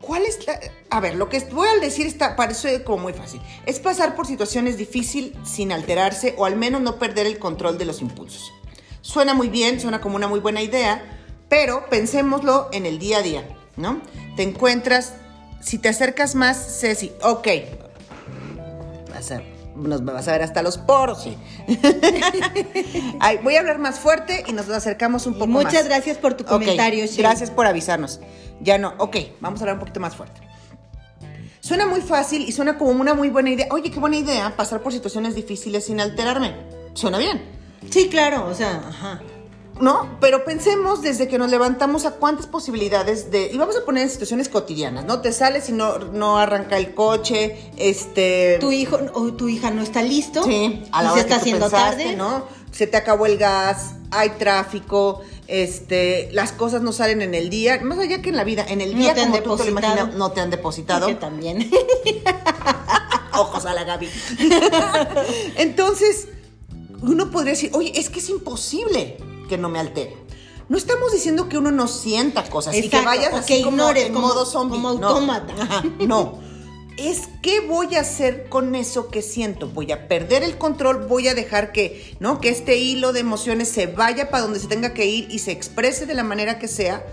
¿Cuál 0.01 0.27
es 0.27 0.47
la.? 0.47 0.59
A 0.91 1.01
ver, 1.01 1.15
lo 1.15 1.29
que 1.29 1.41
voy 1.53 1.69
a 1.69 1.81
decir 1.81 2.07
está, 2.07 2.37
parece 2.37 2.83
como 2.85 3.05
muy 3.05 3.13
fácil. 3.13 3.41
Es 3.65 3.81
pasar 3.81 4.15
por 4.15 4.27
situaciones 4.27 4.77
difíciles 4.77 5.33
sin 5.45 5.73
alterarse 5.73 6.35
o 6.37 6.45
al 6.45 6.57
menos 6.57 6.83
no 6.83 6.99
perder 6.99 7.27
el 7.27 7.39
control 7.39 7.79
de 7.79 7.85
los 7.85 8.03
impulsos. 8.03 8.53
Suena 9.01 9.35
muy 9.35 9.49
bien, 9.49 9.81
suena 9.81 10.01
como 10.01 10.17
una 10.17 10.29
muy 10.29 10.41
buena 10.41 10.63
idea, 10.63 11.03
pero 11.49 11.89
pensémoslo 11.89 12.69
en 12.73 12.87
el 12.87 12.99
día 12.99 13.19
a 13.19 13.23
día, 13.23 13.49
¿no? 13.77 14.01
Te 14.37 14.43
encuentras, 14.43 15.15
si 15.61 15.79
te 15.79 15.89
acercas 15.89 16.35
más, 16.35 16.81
Ceci, 16.81 17.13
ok, 17.23 17.49
a 19.15 19.54
nos 19.77 20.05
vas 20.05 20.29
a 20.29 20.33
ver 20.33 20.43
hasta 20.43 20.63
los 20.63 20.79
poros. 20.79 21.23
Sí. 21.23 21.37
voy 23.43 23.57
a 23.57 23.61
hablar 23.61 23.79
más 23.79 23.99
fuerte 23.99 24.45
y 24.47 24.53
nos 24.53 24.69
acercamos 24.69 25.27
un 25.27 25.35
poco 25.35 25.47
más. 25.47 25.65
Muchas 25.65 25.87
gracias 25.87 26.19
por 26.19 26.35
tu 26.35 26.45
comentario. 26.45 27.05
Gracias 27.17 27.51
por 27.51 27.67
avisarnos. 27.67 28.21
Ya 28.61 28.79
no, 28.79 28.95
ok, 28.99 29.17
vamos 29.41 29.61
a 29.61 29.65
hablar 29.65 29.75
un 29.77 29.81
poquito 29.81 30.01
más 30.01 30.17
fuerte. 30.17 30.41
Suena 31.61 31.87
muy 31.87 32.03
fácil 32.03 32.43
y 32.43 32.53
suena 32.53 32.77
como 32.77 32.91
una 32.91 33.15
muy 33.15 33.31
buena 33.31 33.51
idea. 33.51 33.69
Oye, 33.71 33.91
qué 33.91 33.99
buena 33.99 34.17
idea 34.17 34.55
pasar 34.55 34.83
por 34.83 34.93
situaciones 34.93 35.35
difíciles 35.35 35.87
sin 35.87 36.01
alterarme. 36.01 36.55
Suena 36.93 37.19
bien. 37.19 37.43
Sí, 37.91 38.09
claro, 38.09 38.47
o 38.47 38.55
sea, 38.55 38.83
ajá. 38.89 39.23
¿No? 39.81 40.17
Pero 40.21 40.45
pensemos 40.45 41.03
desde 41.03 41.29
que 41.29 41.39
nos 41.39 41.51
levantamos 41.51 42.07
a 42.07 42.13
cuántas 42.13 42.47
posibilidades 42.47 43.31
de, 43.31 43.51
y 43.53 43.57
vamos 43.57 43.77
a 43.77 43.85
poner 43.85 44.05
en 44.05 44.11
situaciones 44.11 44.49
cotidianas, 44.49 45.05
¿no? 45.05 45.21
Te 45.21 45.33
sales 45.33 45.69
y 45.69 45.73
no, 45.73 45.99
no 45.99 46.39
arranca 46.39 46.77
el 46.77 46.95
coche, 46.95 47.71
este... 47.77 48.59
Tu 48.61 48.73
hijo 48.73 48.99
o 49.15 49.33
tu 49.33 49.49
hija 49.49 49.71
no 49.71 49.83
está 49.83 50.03
listo. 50.03 50.43
Sí, 50.45 50.85
a 50.93 51.03
la 51.03 51.13
hora 51.13 51.23
se 51.23 51.29
está 51.29 51.37
haciendo 51.41 51.69
tarde. 51.69 52.15
¿no? 52.17 52.47
Se 52.71 52.87
te 52.87 52.97
acabó 52.97 53.27
el 53.27 53.37
gas, 53.37 53.95
hay 54.11 54.31
tráfico, 54.31 55.23
este, 55.49 56.29
las 56.33 56.53
cosas 56.53 56.83
no 56.83 56.93
salen 56.93 57.21
en 57.23 57.35
el 57.35 57.51
día, 57.51 57.81
más 57.83 57.99
allá 57.99 58.23
que 58.23 58.31
en 58.31 58.37
la 58.37 58.45
vida, 58.45 58.65
en 58.69 58.81
el 58.81 58.95
día 58.95 59.15
como 59.15 59.39
tú 59.41 59.57
te 59.57 59.65
lo 59.65 59.71
imaginas, 59.71 60.15
no 60.15 60.31
te 60.33 60.41
han 60.41 60.51
depositado. 60.51 61.09
Yo 61.09 61.19
también. 61.19 61.71
Ojos 63.37 63.67
a 63.67 63.75
la 63.75 63.83
Gaby. 63.83 64.09
Entonces, 65.57 66.29
uno 67.03 67.33
podría 67.33 67.53
decir, 67.53 67.71
oye, 67.75 67.93
es 67.97 68.09
que 68.09 68.21
es 68.21 68.29
imposible 68.29 69.19
que 69.49 69.59
no 69.59 69.69
me 69.69 69.79
altere. 69.79 70.25
No 70.69 70.79
estamos 70.79 71.13
diciendo 71.13 71.49
que 71.49 71.59
uno 71.59 71.71
no 71.71 71.89
sienta 71.89 72.49
cosas 72.49 72.75
y 72.77 72.89
que 72.89 73.01
vayas 73.03 73.35
así 73.35 73.63
como 73.63 73.91
en 73.91 74.15
modo 74.15 74.47
zombie. 74.47 74.77
Como 74.77 74.89
autómata. 74.89 75.55
No. 76.07 76.43
Es 76.97 77.29
qué 77.43 77.61
voy 77.61 77.97
a 77.97 78.01
hacer 78.01 78.49
con 78.49 78.75
eso 78.77 79.09
que 79.09 79.21
siento. 79.21 79.69
Voy 79.69 79.91
a 79.91 80.07
perder 80.07 80.45
el 80.45 80.57
control, 80.57 81.07
voy 81.09 81.27
a 81.27 81.35
dejar 81.35 81.73
que, 81.73 82.17
¿no? 82.21 82.41
Que 82.41 82.51
este 82.51 82.77
hilo 82.77 83.13
de 83.13 83.21
emociones 83.21 83.69
se 83.69 83.89
vaya 83.89 84.31
para 84.31 84.45
donde 84.45 84.61
se 84.61 84.69
tenga 84.69 84.95
que 84.95 85.05
ir 85.05 85.27
y 85.29 85.41
se 85.41 85.51
exprese 85.51 86.07
de 86.07 86.15
la 86.15 86.23
manera 86.23 86.59
que 86.59 86.69
sea. 86.69 87.05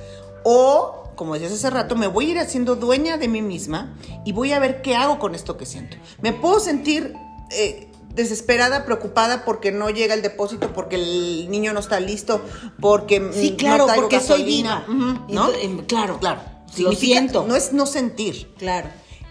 O, 0.43 1.11
como 1.15 1.33
decías 1.33 1.53
hace 1.53 1.71
rato, 1.71 1.95
me 1.95 2.05
voy 2.05 2.27
a 2.27 2.29
ir 2.29 2.39
haciendo 2.39 2.75
dueña 2.75 3.17
de 3.17 3.27
mí 3.27 3.41
misma 3.41 3.97
y 4.23 4.33
voy 4.33 4.53
a 4.53 4.59
ver 4.59 4.83
qué 4.83 4.95
hago 4.95 5.17
con 5.17 5.33
esto 5.33 5.57
que 5.57 5.65
siento. 5.65 5.97
Me 6.21 6.31
puedo 6.31 6.59
sentir 6.59 7.15
eh, 7.49 7.90
desesperada, 8.15 8.85
preocupada 8.85 9.45
porque 9.45 9.71
no 9.71 9.89
llega 9.89 10.13
el 10.13 10.21
depósito, 10.21 10.73
porque 10.73 10.95
el 10.95 11.49
niño 11.49 11.73
no 11.73 11.79
está 11.79 11.99
listo, 11.99 12.41
porque 12.79 13.31
sí, 13.33 13.55
claro, 13.57 13.87
porque 13.95 14.19
soy 14.19 14.43
viva, 14.43 14.85
¿no? 14.87 15.49
claro, 15.87 16.19
claro. 16.19 16.41
Lo 16.77 16.93
siento. 16.93 17.45
No 17.47 17.55
es 17.55 17.73
no 17.73 17.85
sentir. 17.85 18.47
Claro. 18.57 18.87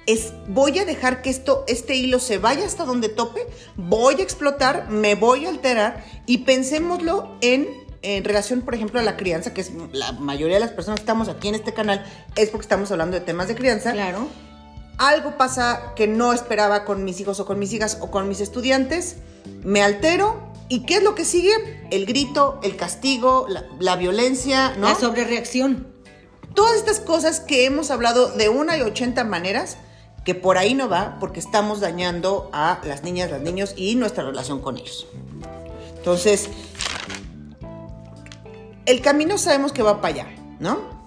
Es 0.06 0.32
voy 0.48 0.78
a 0.78 0.84
dejar 0.84 1.22
que 1.22 1.30
esto, 1.30 1.64
este 1.68 1.94
hilo 1.94 2.18
se 2.18 2.38
vaya 2.38 2.66
hasta 2.66 2.84
donde 2.84 3.08
tope, 3.08 3.46
voy 3.76 4.16
a 4.16 4.22
explotar, 4.22 4.90
me 4.90 5.14
voy 5.14 5.46
a 5.46 5.50
alterar 5.50 6.04
y 6.26 6.38
pensémoslo 6.38 7.36
en 7.40 7.80
en 8.02 8.24
relación, 8.24 8.62
por 8.62 8.74
ejemplo, 8.74 8.98
a 8.98 9.02
la 9.02 9.18
crianza, 9.18 9.52
que 9.52 9.60
es 9.60 9.72
la 9.92 10.12
mayoría 10.12 10.54
de 10.54 10.60
las 10.60 10.70
personas 10.70 11.00
que 11.00 11.02
estamos 11.02 11.28
aquí 11.28 11.48
en 11.48 11.54
este 11.54 11.74
canal, 11.74 12.02
es 12.34 12.48
porque 12.48 12.62
estamos 12.62 12.90
hablando 12.90 13.18
de 13.18 13.20
temas 13.20 13.46
de 13.48 13.54
crianza. 13.54 13.92
Claro 13.92 14.26
algo 15.08 15.36
pasa 15.36 15.92
que 15.96 16.06
no 16.06 16.32
esperaba 16.32 16.84
con 16.84 17.04
mis 17.04 17.20
hijos 17.20 17.40
o 17.40 17.46
con 17.46 17.58
mis 17.58 17.72
hijas 17.72 17.98
o 18.00 18.10
con 18.10 18.28
mis 18.28 18.40
estudiantes, 18.40 19.16
me 19.64 19.82
altero 19.82 20.50
¿Y 20.70 20.84
qué 20.84 20.98
es 20.98 21.02
lo 21.02 21.16
que 21.16 21.24
sigue? 21.24 21.50
El 21.90 22.06
grito, 22.06 22.60
el 22.62 22.76
castigo, 22.76 23.46
la, 23.48 23.64
la 23.80 23.96
violencia, 23.96 24.76
¿no? 24.76 24.88
La 24.88 24.94
sobrereacción. 24.94 25.88
Todas 26.54 26.76
estas 26.76 27.00
cosas 27.00 27.40
que 27.40 27.64
hemos 27.64 27.90
hablado 27.90 28.28
de 28.28 28.48
una 28.48 28.78
y 28.78 28.82
ochenta 28.82 29.24
maneras, 29.24 29.78
que 30.24 30.36
por 30.36 30.58
ahí 30.58 30.74
no 30.74 30.88
va, 30.88 31.16
porque 31.18 31.40
estamos 31.40 31.80
dañando 31.80 32.50
a 32.52 32.80
las 32.84 33.02
niñas, 33.02 33.32
los 33.32 33.40
niños 33.40 33.74
y 33.76 33.96
nuestra 33.96 34.22
relación 34.22 34.60
con 34.60 34.76
ellos. 34.76 35.08
Entonces, 35.96 36.48
el 38.86 39.00
camino 39.00 39.38
sabemos 39.38 39.72
que 39.72 39.82
va 39.82 40.00
para 40.00 40.14
allá, 40.14 40.26
¿no? 40.60 40.99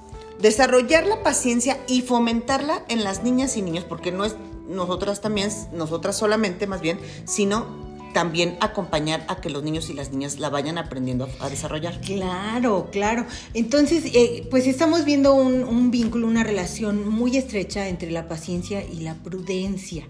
Desarrollar 0.44 1.08
la 1.08 1.24
paciencia 1.24 1.80
y 1.88 2.02
fomentarla 2.02 2.84
en 2.90 3.06
las 3.06 3.24
niñas 3.24 3.56
y 3.56 3.62
niños, 3.62 3.86
porque 3.86 4.12
no 4.12 4.26
es 4.26 4.36
nosotras 4.68 5.22
también, 5.22 5.50
nosotras 5.72 6.18
solamente 6.18 6.68
más 6.68 6.82
bien, 6.82 7.00
sino 7.24 7.66
también 8.14 8.58
acompañar 8.60 9.26
a 9.30 9.38
que 9.38 9.50
los 9.50 9.64
niños 9.64 9.90
y 9.90 9.94
las 9.94 10.12
niñas 10.12 10.40
la 10.40 10.50
vayan 10.50 10.78
aprendiendo 10.78 11.30
a, 11.40 11.46
a 11.46 11.50
desarrollar. 11.50 12.02
Claro, 12.02 12.90
claro. 12.92 13.26
Entonces, 13.54 14.04
eh, 14.14 14.46
pues 14.52 14.68
estamos 14.68 15.06
viendo 15.06 15.34
un, 15.34 15.64
un, 15.64 15.92
vínculo, 15.92 16.28
una 16.28 16.44
relación 16.44 17.08
muy 17.08 17.38
estrecha 17.38 17.88
entre 17.88 18.12
la 18.12 18.28
paciencia 18.28 18.84
y 18.84 19.00
la 19.00 19.16
prudencia. 19.16 20.06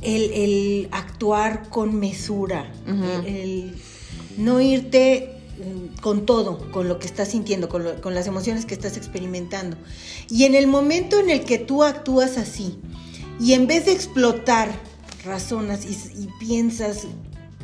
El, 0.00 0.32
el 0.32 0.88
actuar 0.92 1.68
con 1.70 1.98
mesura, 1.98 2.72
uh 2.86 2.90
-huh. 2.90 3.24
el, 3.26 3.34
el, 3.34 3.74
no 4.38 4.60
irte 4.60 5.35
con 6.00 6.26
todo, 6.26 6.70
con 6.70 6.88
lo 6.88 6.98
que 6.98 7.06
estás 7.06 7.28
sintiendo, 7.28 7.68
con, 7.68 7.84
lo, 7.84 8.00
con 8.00 8.14
las 8.14 8.26
emociones 8.26 8.66
que 8.66 8.74
estás 8.74 8.96
experimentando. 8.96 9.76
Y 10.28 10.44
en 10.44 10.54
el 10.54 10.66
momento 10.66 11.18
en 11.18 11.30
el 11.30 11.44
que 11.44 11.58
tú 11.58 11.82
actúas 11.82 12.38
así, 12.38 12.78
y 13.40 13.52
en 13.52 13.66
vez 13.66 13.86
de 13.86 13.92
explotar 13.92 14.70
razonas 15.24 15.84
y, 15.84 16.22
y, 16.22 16.28
piensas 16.38 17.06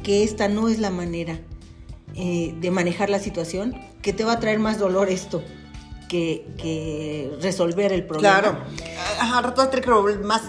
que 0.02 0.24
esta 0.24 0.48
no 0.48 0.68
es 0.68 0.78
la 0.78 0.90
manera 0.90 1.38
eh, 2.14 2.54
de 2.60 2.70
manejar 2.70 3.08
la 3.08 3.18
situación, 3.18 3.74
que 4.02 4.12
te 4.12 4.24
va 4.24 4.32
a 4.32 4.40
traer 4.40 4.58
más 4.58 4.78
dolor 4.78 5.08
esto 5.08 5.42
que, 6.08 6.46
que 6.58 7.32
resolver 7.40 7.92
el 7.92 8.04
problema. 8.04 8.40
Claro, 8.40 8.58
a 9.20 9.40
rato 9.40 9.62
va 9.62 9.68
a 9.68 10.16
más. 10.22 10.42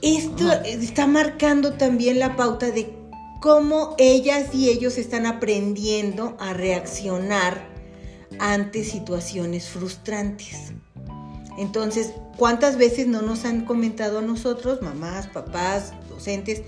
Esto 0.00 0.46
Ajá. 0.46 0.62
está 0.62 1.06
marcando 1.06 1.74
también 1.74 2.18
la 2.18 2.36
pauta 2.36 2.70
de 2.70 2.99
cómo 3.40 3.94
ellas 3.98 4.54
y 4.54 4.68
ellos 4.68 4.98
están 4.98 5.26
aprendiendo 5.26 6.36
a 6.38 6.52
reaccionar 6.52 7.68
ante 8.38 8.84
situaciones 8.84 9.68
frustrantes. 9.68 10.72
Entonces, 11.58 12.12
¿cuántas 12.36 12.76
veces 12.76 13.06
no 13.06 13.22
nos 13.22 13.44
han 13.44 13.64
comentado 13.64 14.18
a 14.18 14.22
nosotros, 14.22 14.82
mamás, 14.82 15.26
papás, 15.26 15.92
docentes, 16.08 16.62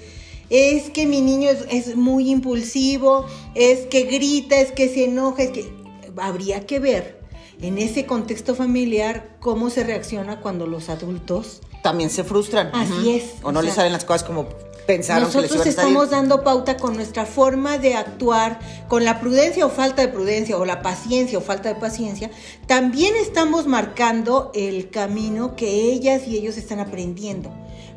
es 0.51 0.91
que 0.91 1.07
mi 1.07 1.21
niño 1.21 1.49
es, 1.49 1.65
es, 1.71 1.97
muy 1.97 2.31
impulsivo, 2.31 3.27
es 3.55 3.87
que 3.87 4.03
grita, 4.03 4.61
es 4.61 4.73
que 4.73 4.89
se 4.89 5.05
enoja, 5.05 5.45
es 5.45 5.51
que 5.51 5.73
habría 6.19 6.67
que 6.67 6.79
ver 6.79 7.23
en 7.63 7.79
ese 7.79 8.05
contexto 8.07 8.55
familiar 8.55 9.37
cómo 9.41 9.71
se 9.71 9.85
reacciona 9.85 10.41
cuando 10.41 10.67
los 10.67 10.89
adultos 10.89 11.63
también 11.83 12.11
se 12.11 12.25
frustran. 12.25 12.71
Así 12.73 12.93
uh 12.93 12.97
-huh. 12.97 13.17
es. 13.17 13.25
O 13.43 13.53
no 13.53 13.61
sea, 13.61 13.67
les 13.67 13.75
salen 13.75 13.93
las 13.93 14.05
cosas 14.05 14.25
como 14.25 14.49
pensaron 14.87 15.25
nosotros 15.25 15.51
que 15.51 15.59
les 15.59 15.67
iban 15.67 15.67
a 15.67 15.89
estamos 15.89 16.11
dando 16.11 16.43
pauta 16.43 16.77
con 16.77 16.95
nuestra 16.95 17.27
forma 17.27 17.79
de 17.79 17.95
actuar, 17.95 18.59
con 18.89 19.05
la 19.05 19.21
prudencia 19.21 19.67
o 19.67 19.71
falta 19.71 20.03
de 20.03 20.09
prudencia, 20.09 20.57
o 20.57 20.65
la 20.65 20.83
paciencia 20.83 21.39
o 21.39 21.41
falta 21.41 21.69
de 21.69 21.77
paciencia, 21.77 22.31
también 22.67 23.15
estamos 23.17 23.67
marcando 23.67 24.51
el 24.55 24.91
camino 24.91 25.57
que 25.57 25.93
ellas 25.93 26.27
y 26.27 26.37
ellos 26.37 26.57
están 26.57 26.81
aprendiendo 26.81 27.51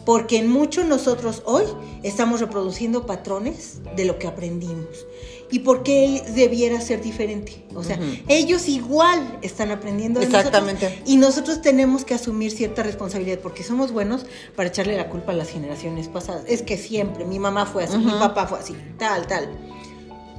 porque 0.06 0.38
en 0.38 0.50
mucho 0.50 0.84
nosotros 0.84 1.42
hoy 1.46 1.66
estamos 2.04 2.40
reproduciendo 2.40 3.06
patrones 3.06 3.80
de 3.96 4.06
lo 4.06 4.20
que 4.20 4.28
aprendimos. 4.28 5.06
¿Y 5.52 5.60
por 5.60 5.84
qué 5.84 6.24
debiera 6.34 6.82
ser 6.82 7.02
diferente? 7.02 7.64
O 7.76 7.84
sea, 7.84 7.98
uh 7.98 8.02
-huh. 8.02 8.24
ellos 8.28 8.68
igual 8.68 9.40
están 9.42 9.72
aprendiendo 9.72 10.20
de 10.20 10.26
Exactamente. 10.26 10.86
nosotros 10.86 11.10
y 11.10 11.18
nosotros 11.18 11.62
tenemos 11.62 12.06
que 12.06 12.14
asumir 12.16 12.52
cierta 12.52 12.84
responsabilidad 12.84 13.40
porque 13.40 13.64
somos 13.64 13.92
buenos 13.92 14.26
para 14.56 14.70
echarle 14.70 14.98
la 14.98 15.10
culpa 15.10 15.32
a 15.34 15.36
las 15.36 15.50
generaciones 15.50 16.08
pasadas. 16.08 16.44
Es 16.48 16.62
que 16.62 16.78
siempre, 16.78 17.26
mi 17.26 17.40
mamá 17.40 17.66
fue 17.66 17.84
así, 17.84 17.96
uh 17.98 18.00
-huh. 18.00 18.14
mi 18.14 18.20
papá 18.20 18.48
fue 18.48 18.60
así, 18.60 18.76
tal, 18.98 19.28
tal. 19.28 19.50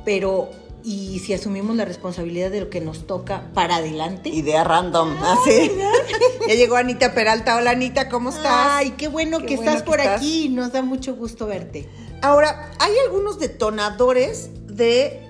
Pero 0.04 0.50
y 0.86 1.18
si 1.18 1.34
asumimos 1.34 1.74
la 1.74 1.84
responsabilidad 1.84 2.48
de 2.48 2.60
lo 2.60 2.70
que 2.70 2.80
nos 2.80 3.08
toca 3.08 3.50
para 3.54 3.76
adelante. 3.76 4.28
Idea 4.28 4.62
random, 4.62 5.16
así. 5.20 5.72
ya 6.48 6.54
llegó 6.54 6.76
Anita 6.76 7.12
Peralta. 7.12 7.56
Hola 7.56 7.72
Anita, 7.72 8.08
¿cómo 8.08 8.30
estás? 8.30 8.44
Ay, 8.46 8.94
qué 8.96 9.08
bueno 9.08 9.40
qué 9.40 9.46
que 9.46 9.56
bueno 9.56 9.70
estás 9.72 9.82
que 9.82 9.90
por 9.90 9.98
estás. 9.98 10.18
aquí. 10.18 10.48
Nos 10.48 10.70
da 10.70 10.82
mucho 10.82 11.16
gusto 11.16 11.46
verte. 11.46 11.88
Ahora, 12.22 12.70
hay 12.78 12.92
algunos 13.04 13.40
detonadores 13.40 14.50
de 14.76 15.26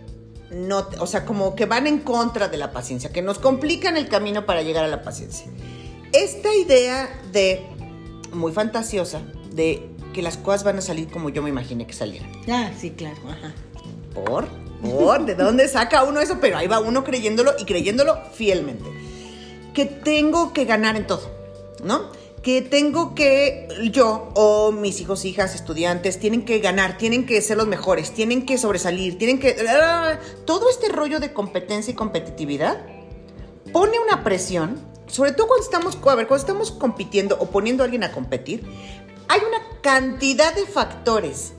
no, 0.51 0.87
o 1.01 1.07
sea, 1.07 1.25
como 1.25 1.57
que 1.57 1.67
van 1.67 1.87
en 1.87 1.99
contra 1.99 2.49
de 2.49 2.57
la 2.57 2.73
paciencia, 2.73 3.11
que 3.11 3.23
nos 3.23 3.39
complican 3.39 3.97
el 3.97 4.09
camino 4.09 4.47
para 4.47 4.63
llegar 4.63 4.85
a 4.85 4.89
la 4.89 5.03
paciencia. 5.03 5.47
Esta 6.13 6.55
idea 6.55 7.21
de 7.33 7.67
muy 8.33 8.53
fantasiosa 8.53 9.23
de 9.53 9.89
que 10.13 10.23
las 10.23 10.37
cosas 10.37 10.65
van 10.65 10.79
a 10.79 10.81
salir 10.81 11.09
como 11.09 11.31
yo 11.31 11.43
me 11.43 11.51
imaginé 11.51 11.87
que 11.87 11.93
salieran. 11.93 12.31
Ah, 12.49 12.71
sí, 12.79 12.91
claro, 12.91 13.17
ajá. 13.29 13.53
¿Por? 14.15 14.47
¿Por? 14.83 15.27
¿De 15.27 15.35
dónde 15.35 15.69
saca 15.69 16.05
uno 16.05 16.21
eso? 16.21 16.39
Pero 16.41 16.59
ahí 16.59 16.69
va 16.69 16.79
uno 16.79 17.05
creyéndolo 17.05 17.53
y 17.59 17.65
creyéndolo 17.65 18.19
fielmente. 18.33 18.85
Que 19.75 19.85
tengo 19.85 20.53
que 20.53 20.65
ganar 20.65 20.97
en 20.97 21.07
todo, 21.07 21.31
¿no? 21.85 22.11
Que 22.47 22.63
tengo 22.63 23.17
que, 23.17 23.67
yo 23.91 24.31
o 24.37 24.71
mis 24.71 25.01
hijos, 25.01 25.25
hijas, 25.25 25.57
estudiantes, 25.57 26.21
tienen 26.21 26.45
que 26.45 26.61
ganar, 26.61 26.97
tienen 26.97 27.27
que 27.27 27.43
ser 27.43 27.57
los 27.57 27.67
mejores, 27.67 28.13
tienen 28.13 28.47
que 28.47 28.57
sobresalir, 28.57 29.19
tienen 29.19 29.41
que... 29.41 29.57
Todo 30.45 30.71
este 30.71 30.89
rollo 30.91 31.19
de 31.19 31.33
competencia 31.33 31.91
y 31.91 31.95
competitividad 31.97 32.87
pone 33.73 33.99
una 33.99 34.23
presión, 34.23 34.81
sobre 35.09 35.33
todo 35.33 35.49
cuando 35.49 35.65
estamos, 35.65 35.99
a 36.01 36.15
ver, 36.15 36.29
cuando 36.29 36.41
estamos 36.41 36.71
compitiendo 36.71 37.37
o 37.41 37.47
poniendo 37.47 37.83
a 37.83 37.87
alguien 37.87 38.05
a 38.05 38.13
competir, 38.13 38.63
hay 39.27 39.41
una 39.41 39.81
cantidad 39.81 40.55
de 40.55 40.67
factores 40.67 41.53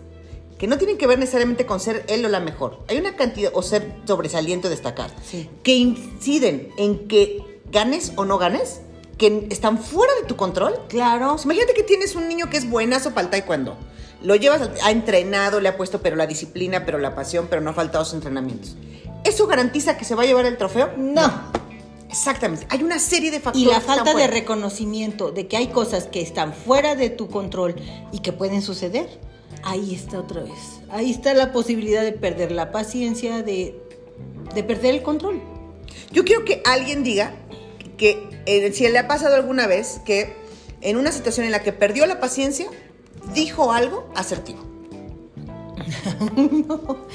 que 0.58 0.68
no 0.68 0.78
tienen 0.78 0.98
que 0.98 1.06
ver 1.06 1.20
necesariamente 1.20 1.66
con 1.66 1.82
ser 1.82 2.06
él 2.08 2.24
o 2.24 2.30
la 2.30 2.40
mejor. 2.40 2.86
Hay 2.88 2.98
una 2.98 3.18
cantidad, 3.18 3.52
o 3.54 3.62
ser 3.62 3.94
sobresaliente 4.06 4.68
o 4.68 4.70
destacar, 4.70 5.12
sí. 5.22 5.50
que 5.64 5.76
inciden 5.76 6.70
en 6.78 7.10
que 7.10 7.60
ganes 7.74 8.14
o 8.16 8.24
no 8.24 8.38
ganes, 8.38 8.80
que 9.18 9.48
están 9.50 9.78
fuera 9.78 10.14
de 10.22 10.28
tu 10.28 10.36
control. 10.36 10.74
Claro. 10.90 11.32
Pues 11.34 11.46
imagínate 11.46 11.74
que 11.74 11.84
tienes 11.84 12.16
un 12.16 12.28
niño 12.28 12.50
que 12.50 12.58
es 12.58 12.70
buenazo 12.70 13.12
para 13.12 13.26
el 13.26 13.32
taekwondo. 13.32 13.78
Lo 14.22 14.36
llevas, 14.36 14.70
ha 14.84 14.92
entrenado, 14.92 15.60
le 15.60 15.70
ha 15.70 15.78
puesto 15.78 16.02
pero 16.02 16.16
la 16.16 16.28
disciplina, 16.28 16.86
pero 16.86 16.98
la 16.98 17.16
pasión, 17.16 17.48
pero 17.50 17.62
no 17.62 17.72
ha 17.72 17.74
faltado 17.74 18.04
sus 18.06 18.16
entrenamientos. 18.16 18.76
¿Eso 19.24 19.48
garantiza 19.48 19.98
que 19.98 20.06
se 20.06 20.16
va 20.16 20.24
a 20.24 20.26
llevar 20.26 20.46
el 20.46 20.58
trofeo? 20.58 20.92
No. 20.98 21.28
no. 21.28 21.52
Exactamente. 22.10 22.66
Hay 22.70 22.84
una 22.84 23.00
serie 23.00 23.32
de 23.32 23.40
factores. 23.40 23.68
Y 23.68 23.70
la 23.70 23.82
falta 23.82 24.14
de 24.14 24.28
reconocimiento 24.28 25.32
de 25.32 25.48
que 25.48 25.58
hay 25.58 25.68
cosas 25.68 26.06
que 26.06 26.22
están 26.22 26.54
fuera 26.54 26.96
de 26.96 27.10
tu 27.10 27.28
control 27.28 27.76
y 28.12 28.20
que 28.20 28.32
pueden 28.32 28.62
suceder 28.62 29.08
ahí 29.64 29.94
está 29.94 30.20
otra 30.20 30.44
vez. 30.44 30.82
Ahí 30.90 31.12
está 31.12 31.34
la 31.34 31.52
posibilidad 31.52 32.04
de 32.04 32.14
perder 32.14 32.52
la 32.52 32.72
paciencia, 32.72 33.44
de, 33.44 33.80
de 34.54 34.64
perder 34.64 34.96
el 34.96 35.04
control. 35.04 35.42
Yo 36.12 36.24
quiero 36.24 36.46
que 36.46 36.62
alguien 36.66 37.04
diga 37.04 37.36
que 37.98 38.30
eh, 38.46 38.72
si 38.74 38.88
le 38.88 39.00
ha 39.00 39.08
pasado 39.08 39.36
alguna 39.36 39.68
vez 39.68 40.00
que 40.06 40.36
en 40.82 40.98
una 40.98 41.12
situación 41.12 41.46
en 41.46 41.52
la 41.52 41.64
que 41.64 41.74
perdió 41.74 42.06
la 42.06 42.20
paciencia, 42.20 42.68
dijo 43.34 43.72
algo 43.72 44.10
asertivo. 44.16 44.60
no. 46.36 47.08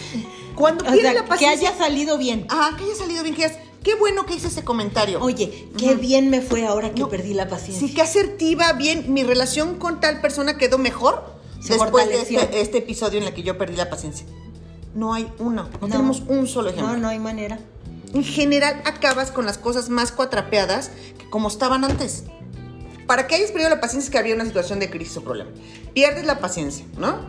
Cuando 0.54 0.84
pierde 0.84 0.98
o 0.98 1.02
sea, 1.02 1.12
la 1.14 1.24
paciencia. 1.26 1.58
Que 1.60 1.66
haya 1.66 1.78
salido 1.78 2.18
bien. 2.18 2.46
Ajá, 2.48 2.76
que 2.76 2.84
haya 2.84 2.94
salido 2.94 3.22
bien, 3.22 3.34
que. 3.34 3.50
Qué 3.82 3.96
bueno 3.96 4.26
que 4.26 4.34
hice 4.34 4.46
ese 4.46 4.62
comentario. 4.62 5.20
Oye, 5.20 5.68
qué 5.76 5.86
uh 5.86 5.88
-huh. 5.90 6.00
bien 6.00 6.30
me 6.30 6.40
fue 6.40 6.64
ahora 6.64 6.94
que 6.94 7.00
no, 7.00 7.08
perdí 7.08 7.34
la 7.34 7.48
paciencia. 7.48 7.88
Sí, 7.88 7.92
qué 7.92 8.02
asertiva, 8.02 8.72
bien. 8.74 9.12
Mi 9.12 9.24
relación 9.24 9.76
con 9.76 9.98
tal 9.98 10.20
persona 10.20 10.56
quedó 10.56 10.78
mejor 10.78 11.34
se 11.60 11.74
después 11.74 12.08
de 12.08 12.20
este, 12.20 12.60
este, 12.60 12.78
episodio 12.78 13.20
en 13.20 13.26
el 13.26 13.34
que 13.34 13.42
yo 13.42 13.58
perdí 13.58 13.76
la 13.76 13.90
paciencia. 13.90 14.26
No 14.94 15.14
hay 15.14 15.32
uno, 15.38 15.64
no, 15.64 15.78
no, 15.80 15.88
tenemos 15.88 16.22
un 16.28 16.46
solo 16.46 16.68
ejemplo. 16.70 16.92
No, 16.92 16.98
no 16.98 17.08
hay 17.08 17.18
manera. 17.18 17.58
En 18.14 18.24
general 18.24 18.82
acabas 18.84 19.30
con 19.30 19.46
las 19.46 19.58
cosas 19.58 19.88
más 19.88 20.12
cuatrapeadas 20.12 20.90
que 21.18 21.28
como 21.30 21.48
estaban 21.48 21.84
antes. 21.84 22.24
Para 23.06 23.26
que 23.26 23.34
hayas 23.34 23.50
perdido 23.50 23.70
la 23.70 23.80
paciencia 23.80 24.06
es 24.08 24.10
que 24.10 24.18
había 24.18 24.34
una 24.34 24.44
situación 24.44 24.78
de 24.78 24.90
crisis 24.90 25.16
o 25.16 25.22
problema. 25.22 25.50
Pierdes 25.94 26.24
la 26.24 26.38
paciencia, 26.38 26.84
¿no? 26.98 27.20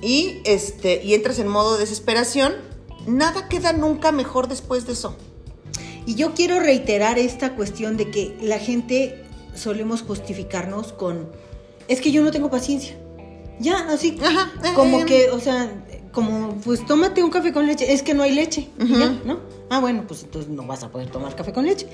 Y, 0.00 0.40
este, 0.44 1.02
y 1.02 1.14
entras 1.14 1.38
en 1.38 1.48
modo 1.48 1.74
de 1.74 1.80
desesperación. 1.80 2.54
Nada 3.06 3.48
queda 3.48 3.72
nunca 3.72 4.12
mejor 4.12 4.48
después 4.48 4.86
de 4.86 4.92
eso. 4.92 5.16
Y 6.06 6.16
yo 6.16 6.34
quiero 6.34 6.58
reiterar 6.58 7.18
esta 7.18 7.54
cuestión 7.54 7.96
de 7.96 8.10
que 8.10 8.36
la 8.40 8.58
gente 8.58 9.24
solemos 9.54 10.02
justificarnos 10.02 10.92
con, 10.92 11.28
es 11.88 12.00
que 12.00 12.10
yo 12.10 12.22
no 12.22 12.30
tengo 12.30 12.50
paciencia. 12.50 12.96
Ya, 13.60 13.86
así, 13.90 14.18
Ajá, 14.24 14.50
como 14.74 15.00
eh, 15.00 15.04
que, 15.04 15.30
o 15.30 15.38
sea, 15.38 15.70
como, 16.10 16.56
pues 16.64 16.84
tómate 16.84 17.22
un 17.22 17.30
café 17.30 17.52
con 17.52 17.66
leche, 17.66 17.92
es 17.92 18.02
que 18.02 18.14
no 18.14 18.22
hay 18.24 18.32
leche, 18.32 18.68
uh 18.80 18.82
-huh. 18.82 18.98
ya, 18.98 19.20
¿no? 19.24 19.40
Ah, 19.72 19.80
bueno, 19.80 20.04
pues 20.06 20.22
entonces 20.22 20.50
no 20.50 20.66
vas 20.66 20.82
a 20.82 20.90
poder 20.90 21.10
tomar 21.10 21.34
café 21.34 21.52
con 21.52 21.64
leche. 21.64 21.86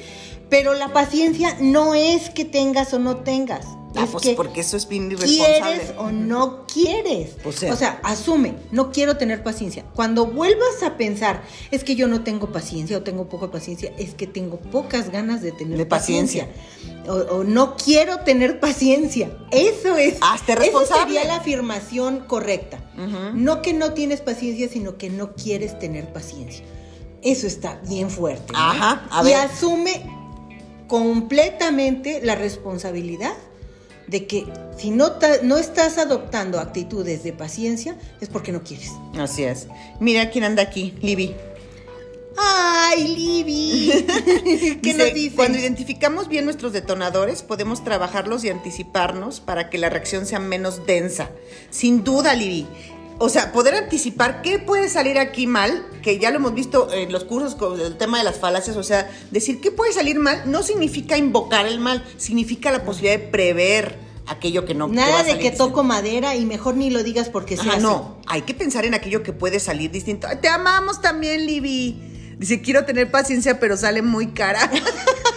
Pero 0.51 0.75
la 0.75 0.93
paciencia 0.93 1.57
no 1.61 1.95
es 1.95 2.29
que 2.31 2.45
tengas 2.45 2.93
o 2.93 2.99
no 2.99 3.19
tengas. 3.19 3.67
Ah, 3.95 4.05
es 4.05 4.11
pues 4.11 4.25
que 4.25 4.35
porque 4.35 4.61
eso 4.61 4.77
es 4.77 4.87
bien 4.89 5.11
irresponsable. 5.11 5.61
¿Quieres 5.77 5.95
o 5.97 6.11
no 6.11 6.67
quieres? 6.67 7.37
Pues 7.43 7.57
sea. 7.57 7.73
O 7.73 7.77
sea, 7.77 8.01
asume, 8.03 8.55
no 8.73 8.91
quiero 8.91 9.17
tener 9.17 9.43
paciencia. 9.43 9.85
Cuando 9.95 10.27
vuelvas 10.27 10.83
a 10.85 10.97
pensar, 10.97 11.43
es 11.71 11.85
que 11.85 11.95
yo 11.95 12.07
no 12.09 12.23
tengo 12.25 12.51
paciencia 12.53 12.99
o 12.99 13.03
tengo 13.03 13.29
poca 13.29 13.51
paciencia, 13.51 13.93
es 13.97 14.15
que 14.15 14.27
tengo 14.27 14.59
pocas 14.59 15.11
ganas 15.11 15.41
de 15.41 15.53
tener 15.53 15.79
De 15.79 15.87
paciencia. 15.87 16.49
paciencia. 16.49 17.13
O, 17.13 17.37
o 17.39 17.45
no 17.45 17.77
quiero 17.77 18.19
tener 18.21 18.61
paciencia. 18.61 19.31
Eso 19.53 19.97
es. 19.97 20.17
Hazte 20.21 20.53
Esa 20.53 20.61
responsable. 20.63 21.05
sería 21.15 21.25
la 21.25 21.37
afirmación 21.37 22.25
correcta. 22.27 22.81
No 23.35 23.63
que 23.63 23.73
no 23.73 23.93
tienes 23.93 24.21
paciencia, 24.21 24.69
sino 24.69 24.99
que 24.99 25.09
no 25.09 25.33
quieres 25.35 25.79
tener 25.79 26.13
paciencia. 26.13 26.65
Eso 27.23 27.47
está 27.47 27.81
bien 27.89 28.11
fuerte. 28.11 28.53
¿no? 28.53 28.59
Ajá, 28.59 29.07
a 29.11 29.23
y 29.23 29.27
ver. 29.27 29.37
asume 29.37 30.03
completamente 30.87 32.21
la 32.23 32.35
responsabilidad 32.35 33.35
de 34.07 34.27
que 34.27 34.47
si 34.77 34.91
no, 34.91 35.13
no 35.43 35.59
estás 35.59 35.99
adoptando 35.99 36.59
actitudes 36.59 37.23
de 37.23 37.33
paciencia 37.33 37.97
es 38.21 38.29
porque 38.29 38.53
no 38.53 38.63
quieres. 38.63 38.93
Así 39.19 39.45
es. 39.45 39.69
Mira 40.01 40.31
quién 40.31 40.45
anda 40.45 40.63
aquí, 40.63 40.95
Libby. 41.03 41.35
¡Ay, 42.41 43.09
Libby! 43.09 44.79
¿Qué 44.83 44.95
nos 44.95 45.13
dice? 45.13 45.35
Cuando 45.35 45.59
identificamos 45.59 46.29
bien 46.29 46.45
nuestros 46.45 46.73
detonadores, 46.73 47.43
podemos 47.43 47.83
trabajarlos 47.83 48.45
y 48.45 48.49
anticiparnos 48.49 49.41
para 49.41 49.69
que 49.71 49.77
la 49.79 49.91
reacción 49.91 50.25
sea 50.25 50.39
menos 50.39 50.87
densa. 50.87 51.31
Sin 51.71 52.05
duda, 52.05 52.35
Libby. 52.35 52.67
O 53.19 53.29
sea, 53.29 53.53
poder 53.53 53.75
anticipar 53.75 54.43
qué 54.43 54.59
puede 54.59 54.89
salir 54.89 55.19
aquí 55.19 55.47
mal, 55.47 55.85
que 56.03 56.19
ya 56.19 56.31
lo 56.31 56.37
hemos 56.37 56.55
visto 56.55 56.93
en 56.93 57.11
los 57.11 57.25
cursos 57.25 57.55
con 57.57 57.81
el 57.81 57.97
tema 57.97 58.19
de 58.19 58.25
las 58.25 58.39
falacias, 58.39 58.77
o 58.77 58.83
sea, 58.83 59.11
decir 59.31 59.61
qué 59.61 59.71
puede 59.73 59.93
salir 59.93 60.19
mal 60.19 60.43
no 60.47 60.63
significa 60.63 61.17
invocar 61.17 61.67
el 61.67 61.81
mal, 61.81 62.05
significa 62.17 62.71
la 62.71 62.85
posibilidad 62.85 63.19
de 63.19 63.27
prever 63.27 63.99
aquello 64.29 64.65
que 64.65 64.75
no 64.75 64.89
Nada 64.89 65.25
de 65.25 65.39
que 65.39 65.51
toco 65.51 65.83
madera 65.83 66.37
y 66.37 66.45
mejor 66.45 66.77
ni 66.77 66.91
lo 66.91 67.03
digas 67.03 67.29
porque 67.29 67.57
se 67.57 67.69
hace. 67.69 67.81
no, 67.81 68.19
hay 68.27 68.43
que 68.43 68.55
pensar 68.55 68.85
en 68.85 68.95
aquello 68.95 69.23
que 69.23 69.33
puede 69.33 69.59
salir 69.59 69.91
distinto. 69.91 70.29
Te 70.41 70.49
amamos 70.49 71.01
también, 71.01 71.47
Libby. 71.47 72.37
Dice, 72.39 72.61
quiero 72.63 72.85
tener 72.85 73.11
paciencia, 73.11 73.59
pero 73.59 73.77
sale 73.77 74.03
muy 74.03 74.29
cara. 74.29 74.71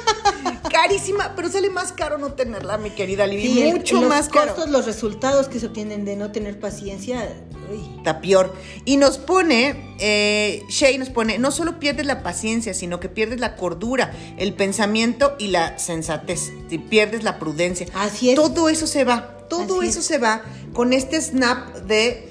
Carísima, 0.70 1.34
pero 1.36 1.50
sale 1.50 1.70
más 1.70 1.92
caro 1.92 2.18
no 2.18 2.34
tenerla, 2.34 2.78
mi 2.78 2.90
querida 2.92 3.26
Libby. 3.28 3.48
Sí, 3.54 3.62
el- 3.64 3.74
Mucho 3.78 4.00
los 4.02 4.10
más 4.10 4.30
caro. 4.30 4.54
costos, 4.56 4.70
los 4.72 4.86
resultados 4.86 5.48
que 5.48 5.60
se 5.60 5.68
obtienen 5.68 6.06
de 6.06 6.16
no 6.16 6.32
tener 6.32 6.60
paciencia. 6.60 7.28
uy. 7.72 7.98
Está 7.98 8.20
peor. 8.20 8.54
Y 8.86 8.98
nos 8.98 9.18
pone, 9.18 9.96
eh, 10.00 10.64
Shay 10.70 10.98
nos 10.98 11.10
pone, 11.10 11.38
no 11.40 11.52
solo 11.52 11.80
pierdes 11.80 12.06
la 12.06 12.22
paciencia, 12.22 12.74
sino 12.74 13.00
que 13.00 13.08
pierdes 13.08 13.40
la 13.40 13.56
cordura, 13.56 14.12
el 14.38 14.54
pensamiento 14.54 15.36
y 15.40 15.48
la 15.48 15.80
sensatez. 15.80 16.52
Te 16.70 16.80
pierdes 16.80 17.24
la 17.24 17.40
prudencia. 17.40 17.88
Así 17.94 18.30
es. 18.32 18.36
Todo 18.36 18.68
eso 18.68 18.88
se 18.88 19.04
va, 19.06 19.38
todo 19.50 19.80
Así 19.80 19.90
eso 19.90 20.00
es. 20.00 20.06
se 20.06 20.18
va 20.18 20.42
con 20.74 20.92
este 20.94 21.22
snap 21.22 21.76
de 21.86 22.30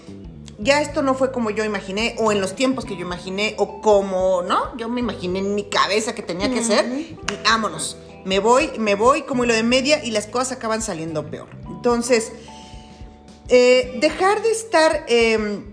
ya 0.58 0.82
esto 0.82 1.00
no 1.02 1.14
fue 1.14 1.32
como 1.32 1.48
yo 1.50 1.64
imaginé, 1.64 2.16
o 2.18 2.32
en 2.32 2.40
los 2.42 2.54
tiempos 2.54 2.84
que 2.84 2.94
yo 2.94 3.00
imaginé, 3.00 3.54
o 3.56 3.80
como, 3.80 4.42
¿no? 4.42 4.76
Yo 4.76 4.90
me 4.90 5.00
imaginé 5.00 5.38
en 5.38 5.54
mi 5.54 5.64
cabeza 5.70 6.14
que 6.14 6.20
tenía 6.22 6.50
que 6.52 6.62
ser, 6.62 6.84
y 6.86 7.16
vámonos. 7.44 7.96
Me 8.24 8.38
voy, 8.38 8.70
me 8.78 8.94
voy 8.94 9.22
como 9.22 9.44
hilo 9.44 9.54
de 9.54 9.62
media 9.62 10.04
y 10.04 10.10
las 10.10 10.26
cosas 10.26 10.52
acaban 10.52 10.82
saliendo 10.82 11.30
peor. 11.30 11.48
Entonces, 11.68 12.32
eh, 13.48 13.98
dejar 14.00 14.42
de 14.42 14.50
estar 14.50 15.04
eh, 15.08 15.64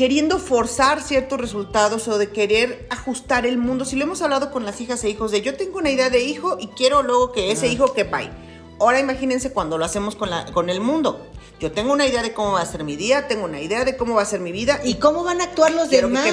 queriendo 0.00 0.38
forzar 0.38 1.02
ciertos 1.02 1.38
resultados 1.38 2.08
o 2.08 2.16
de 2.16 2.30
querer 2.30 2.86
ajustar 2.90 3.44
el 3.44 3.58
mundo. 3.58 3.84
Si 3.84 3.96
lo 3.96 4.04
hemos 4.04 4.22
hablado 4.22 4.50
con 4.50 4.64
las 4.64 4.80
hijas 4.80 5.04
e 5.04 5.10
hijos 5.10 5.30
de 5.30 5.42
yo 5.42 5.56
tengo 5.56 5.78
una 5.78 5.90
idea 5.90 6.08
de 6.08 6.22
hijo 6.22 6.56
y 6.58 6.68
quiero 6.68 7.02
luego 7.02 7.32
que 7.32 7.50
ese 7.50 7.68
hijo 7.68 7.92
que 7.92 8.04
vaya. 8.04 8.32
Ahora 8.78 8.98
imagínense 8.98 9.52
cuando 9.52 9.76
lo 9.76 9.84
hacemos 9.84 10.16
con, 10.16 10.30
la, 10.30 10.46
con 10.52 10.70
el 10.70 10.80
mundo. 10.80 11.26
Yo 11.60 11.70
tengo 11.72 11.92
una 11.92 12.06
idea 12.06 12.22
de 12.22 12.32
cómo 12.32 12.52
va 12.52 12.62
a 12.62 12.66
ser 12.66 12.82
mi 12.82 12.96
día, 12.96 13.28
tengo 13.28 13.44
una 13.44 13.60
idea 13.60 13.84
de 13.84 13.98
cómo 13.98 14.14
va 14.14 14.22
a 14.22 14.24
ser 14.24 14.40
mi 14.40 14.52
vida 14.52 14.80
¿Y 14.82 14.94
cómo 14.94 15.22
van 15.22 15.42
a 15.42 15.44
actuar 15.44 15.72
los 15.72 15.88
que 15.88 16.00
demás? 16.00 16.24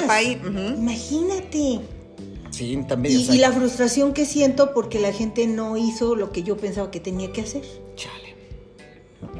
Imagínate. 0.78 1.80
Sí, 2.50 2.78
también. 2.88 3.18
Y, 3.18 3.34
y 3.34 3.38
la 3.38 3.52
frustración 3.52 4.12
que 4.12 4.24
siento 4.26 4.72
porque 4.74 4.98
la 4.98 5.12
gente 5.12 5.46
no 5.46 5.76
hizo 5.76 6.14
lo 6.16 6.32
que 6.32 6.42
yo 6.42 6.56
pensaba 6.56 6.90
que 6.90 7.00
tenía 7.00 7.32
que 7.32 7.42
hacer. 7.42 7.62
Chale. 7.96 8.36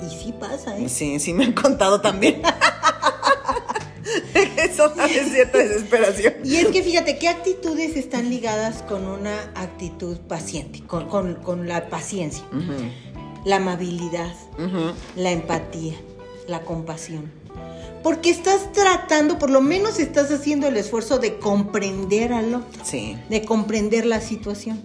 Y 0.07 0.11
sí 0.25 0.33
pasa, 0.39 0.79
¿eh? 0.79 0.89
Sí, 0.89 1.19
sí 1.21 1.33
me 1.33 1.45
han 1.45 1.53
contado 1.53 2.01
también. 2.01 2.43
Eso 4.57 4.93
es 5.05 5.33
cierta 5.33 5.59
desesperación. 5.59 6.35
Y 6.45 6.57
es 6.57 6.69
que 6.69 6.83
fíjate, 6.83 7.19
¿qué 7.19 7.29
actitudes 7.29 7.97
están 7.97 8.31
ligadas 8.31 8.83
con 8.83 9.07
una 9.07 9.35
actitud 9.55 10.17
paciente, 10.19 10.81
con, 10.87 11.09
con- 11.09 11.35
con 11.37 11.69
la 11.69 11.89
paciencia? 11.89 12.45
La 13.45 13.57
amabilidad, 13.57 14.35
la 15.17 15.31
empatía, 15.31 15.95
la 16.47 16.63
compasión. 16.63 17.31
Porque 18.09 18.31
estás 18.31 18.73
tratando, 18.73 19.39
por 19.39 19.51
lo 19.51 19.61
menos 19.61 19.99
estás 19.99 20.31
haciendo 20.31 20.67
el 20.67 20.79
esfuerzo 20.79 21.19
de 21.19 21.39
comprender 21.39 22.33
al 22.33 22.55
otro, 22.55 22.83
Sí. 22.83 23.19
de 23.29 23.45
comprender 23.45 24.07
la 24.07 24.23
situación. 24.23 24.81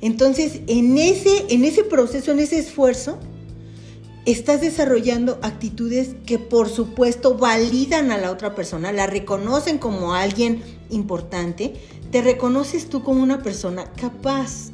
Entonces, 0.00 0.58
en 0.66 0.98
ese, 0.98 1.44
en 1.50 1.64
ese 1.64 1.84
proceso, 1.84 2.32
en 2.32 2.40
ese 2.40 2.58
esfuerzo, 2.58 3.20
estás 4.26 4.60
desarrollando 4.60 5.38
actitudes 5.42 6.16
que 6.26 6.40
por 6.40 6.68
supuesto 6.68 7.36
validan 7.36 8.10
a 8.10 8.18
la 8.18 8.32
otra 8.32 8.56
persona, 8.56 8.90
la 8.90 9.06
reconocen 9.06 9.78
como 9.78 10.12
alguien 10.12 10.60
importante, 10.90 11.74
te 12.10 12.22
reconoces 12.22 12.88
tú 12.88 13.04
como 13.04 13.22
una 13.22 13.40
persona 13.40 13.84
capaz 13.92 14.72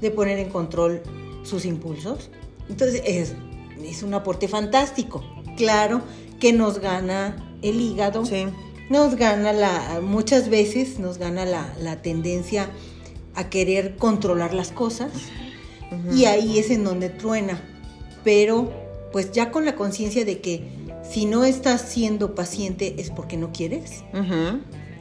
de 0.00 0.10
poner 0.10 0.38
en 0.38 0.48
control 0.48 1.02
sus 1.42 1.66
impulsos. 1.66 2.30
Entonces 2.70 3.02
es, 3.04 3.34
es 3.84 4.02
un 4.02 4.14
aporte 4.14 4.48
fantástico. 4.48 5.22
Claro 5.58 6.00
que 6.40 6.52
nos 6.52 6.80
gana 6.80 7.36
el 7.62 7.80
hígado, 7.80 8.24
Sí. 8.24 8.46
nos 8.90 9.16
gana 9.16 9.52
la, 9.52 10.00
muchas 10.02 10.48
veces 10.48 10.98
nos 10.98 11.18
gana 11.18 11.44
la, 11.44 11.72
la 11.80 12.02
tendencia 12.02 12.68
a 13.34 13.48
querer 13.50 13.96
controlar 13.96 14.54
las 14.54 14.70
cosas 14.72 15.10
y 16.12 16.24
ahí 16.24 16.58
es 16.58 16.70
en 16.70 16.84
donde 16.84 17.08
truena. 17.10 17.60
Pero 18.24 18.72
pues 19.12 19.32
ya 19.32 19.50
con 19.50 19.64
la 19.64 19.76
conciencia 19.76 20.24
de 20.24 20.40
que 20.40 20.68
si 21.08 21.26
no 21.26 21.44
estás 21.44 21.80
siendo 21.82 22.34
paciente 22.34 22.96
es 22.98 23.10
porque 23.10 23.36
no 23.36 23.52
quieres, 23.52 24.02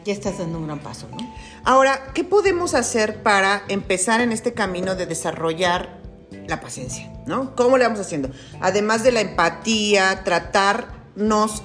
ya 0.05 0.13
estás 0.13 0.37
dando 0.37 0.59
un 0.59 0.67
gran 0.67 0.79
paso, 0.79 1.07
¿no? 1.09 1.17
Ahora, 1.63 2.11
¿qué 2.13 2.23
podemos 2.23 2.75
hacer 2.75 3.23
para 3.23 3.63
empezar 3.69 4.21
en 4.21 4.31
este 4.31 4.53
camino 4.53 4.95
de 4.95 5.07
desarrollar 5.07 5.99
la 6.47 6.61
paciencia? 6.61 7.11
¿No? 7.25 7.55
¿Cómo 7.55 7.77
le 7.79 7.85
vamos 7.85 7.99
haciendo? 7.99 8.29
Además 8.61 9.03
de 9.03 9.11
la 9.11 9.21
empatía, 9.21 10.23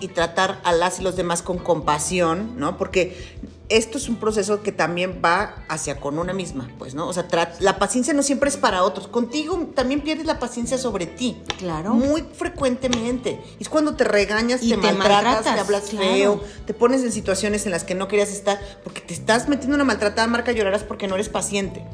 y 0.00 0.08
tratar 0.08 0.60
a 0.64 0.72
las 0.72 1.00
y 1.00 1.02
los 1.02 1.16
demás 1.16 1.42
con 1.42 1.58
compasión, 1.58 2.58
¿no? 2.58 2.78
Porque 2.78 3.38
esto 3.70 3.98
es 3.98 4.08
un 4.08 4.16
proceso 4.16 4.62
que 4.62 4.72
también 4.72 5.22
va 5.24 5.54
hacia 5.68 6.00
con 6.00 6.18
una 6.18 6.32
misma, 6.32 6.68
pues, 6.78 6.94
¿no? 6.94 7.06
O 7.06 7.12
sea, 7.12 7.26
la 7.60 7.78
paciencia 7.78 8.12
no 8.12 8.22
siempre 8.22 8.50
es 8.50 8.56
para 8.56 8.82
otros. 8.82 9.06
Contigo 9.06 9.70
también 9.74 10.00
pierdes 10.00 10.26
la 10.26 10.40
paciencia 10.40 10.76
sobre 10.76 11.06
ti. 11.06 11.40
Claro. 11.58 11.94
Muy 11.94 12.22
frecuentemente. 12.22 13.40
Es 13.60 13.68
cuando 13.68 13.94
te 13.94 14.04
regañas, 14.04 14.62
Y 14.62 14.70
te, 14.70 14.74
te 14.74 14.80
maltratas, 14.80 15.22
maltratas, 15.22 15.54
te 15.54 15.60
hablas 15.60 15.82
claro. 15.90 16.06
feo, 16.06 16.44
te 16.66 16.74
pones 16.74 17.02
en 17.02 17.12
situaciones 17.12 17.64
en 17.64 17.70
las 17.70 17.84
que 17.84 17.94
no 17.94 18.08
querías 18.08 18.30
estar 18.30 18.58
porque 18.82 19.00
te 19.00 19.14
estás 19.14 19.48
metiendo 19.48 19.76
una 19.76 19.84
maltratada 19.84 20.26
marca 20.26 20.50
llorarás 20.50 20.82
porque 20.82 21.06
no 21.06 21.14
eres 21.14 21.28
paciente. 21.28 21.84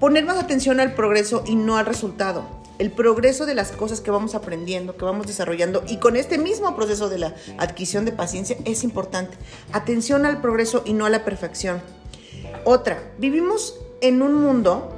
Poner 0.00 0.24
más 0.24 0.38
atención 0.38 0.80
al 0.80 0.94
progreso 0.94 1.44
y 1.46 1.56
no 1.56 1.76
al 1.76 1.84
resultado. 1.84 2.67
El 2.78 2.92
progreso 2.92 3.44
de 3.44 3.54
las 3.54 3.72
cosas 3.72 4.00
que 4.00 4.10
vamos 4.10 4.34
aprendiendo, 4.34 4.96
que 4.96 5.04
vamos 5.04 5.26
desarrollando 5.26 5.82
y 5.88 5.96
con 5.96 6.16
este 6.16 6.38
mismo 6.38 6.76
proceso 6.76 7.08
de 7.08 7.18
la 7.18 7.34
adquisición 7.58 8.04
de 8.04 8.12
paciencia 8.12 8.56
es 8.64 8.84
importante. 8.84 9.36
Atención 9.72 10.26
al 10.26 10.40
progreso 10.40 10.82
y 10.84 10.92
no 10.92 11.04
a 11.06 11.10
la 11.10 11.24
perfección. 11.24 11.82
Otra, 12.64 13.02
vivimos 13.18 13.74
en 14.00 14.22
un 14.22 14.34
mundo 14.34 14.92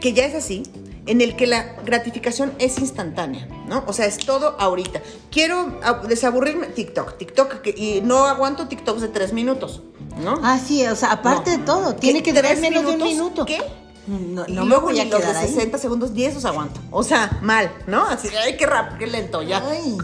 que 0.00 0.12
ya 0.12 0.26
es 0.26 0.34
así, 0.34 0.64
en 1.06 1.20
el 1.20 1.36
que 1.36 1.46
la 1.46 1.76
gratificación 1.84 2.52
es 2.58 2.78
instantánea, 2.78 3.46
¿no? 3.68 3.84
O 3.86 3.92
sea, 3.92 4.06
es 4.06 4.18
todo 4.18 4.56
ahorita. 4.58 5.00
Quiero 5.30 5.78
ah, 5.82 6.02
desaburrirme, 6.06 6.68
TikTok, 6.68 7.16
TikTok, 7.18 7.60
que- 7.62 7.74
y 7.76 8.00
no 8.02 8.24
aguanto 8.26 8.68
TikToks 8.68 9.00
de 9.02 9.08
tres 9.08 9.32
minutos, 9.32 9.82
¿no? 10.22 10.40
Ah, 10.42 10.58
sí, 10.58 10.86
o 10.86 10.96
sea, 10.96 11.12
aparte 11.12 11.52
No. 11.52 11.58
de 11.58 11.64
todo, 11.64 11.94
tiene 11.94 12.22
que 12.22 12.32
durar 12.32 12.52
¿Tres 12.52 12.60
menos 12.60 12.84
de 12.86 12.92
un 12.92 13.02
minuto. 13.02 13.44
¿Qué? 13.44 13.60
No, 14.06 14.44
y 14.46 14.52
no 14.52 14.62
me 14.62 14.68
luego 14.68 14.86
voy 14.88 15.00
a 15.00 15.04
los 15.04 15.12
de 15.12 15.18
quedar 15.18 15.36
ahí. 15.36 15.48
60 15.48 15.78
segundos, 15.78 16.12
10 16.12 16.34
los 16.34 16.44
aguanto. 16.44 16.80
O 16.90 17.02
sea, 17.02 17.38
mal, 17.42 17.70
¿no? 17.86 18.04
Así, 18.06 18.28
ay, 18.44 18.56
qué 18.56 18.66
rápido, 18.66 18.98
qué 18.98 19.06
lento, 19.06 19.42
ya. 19.42 19.64
Ay. 19.66 19.96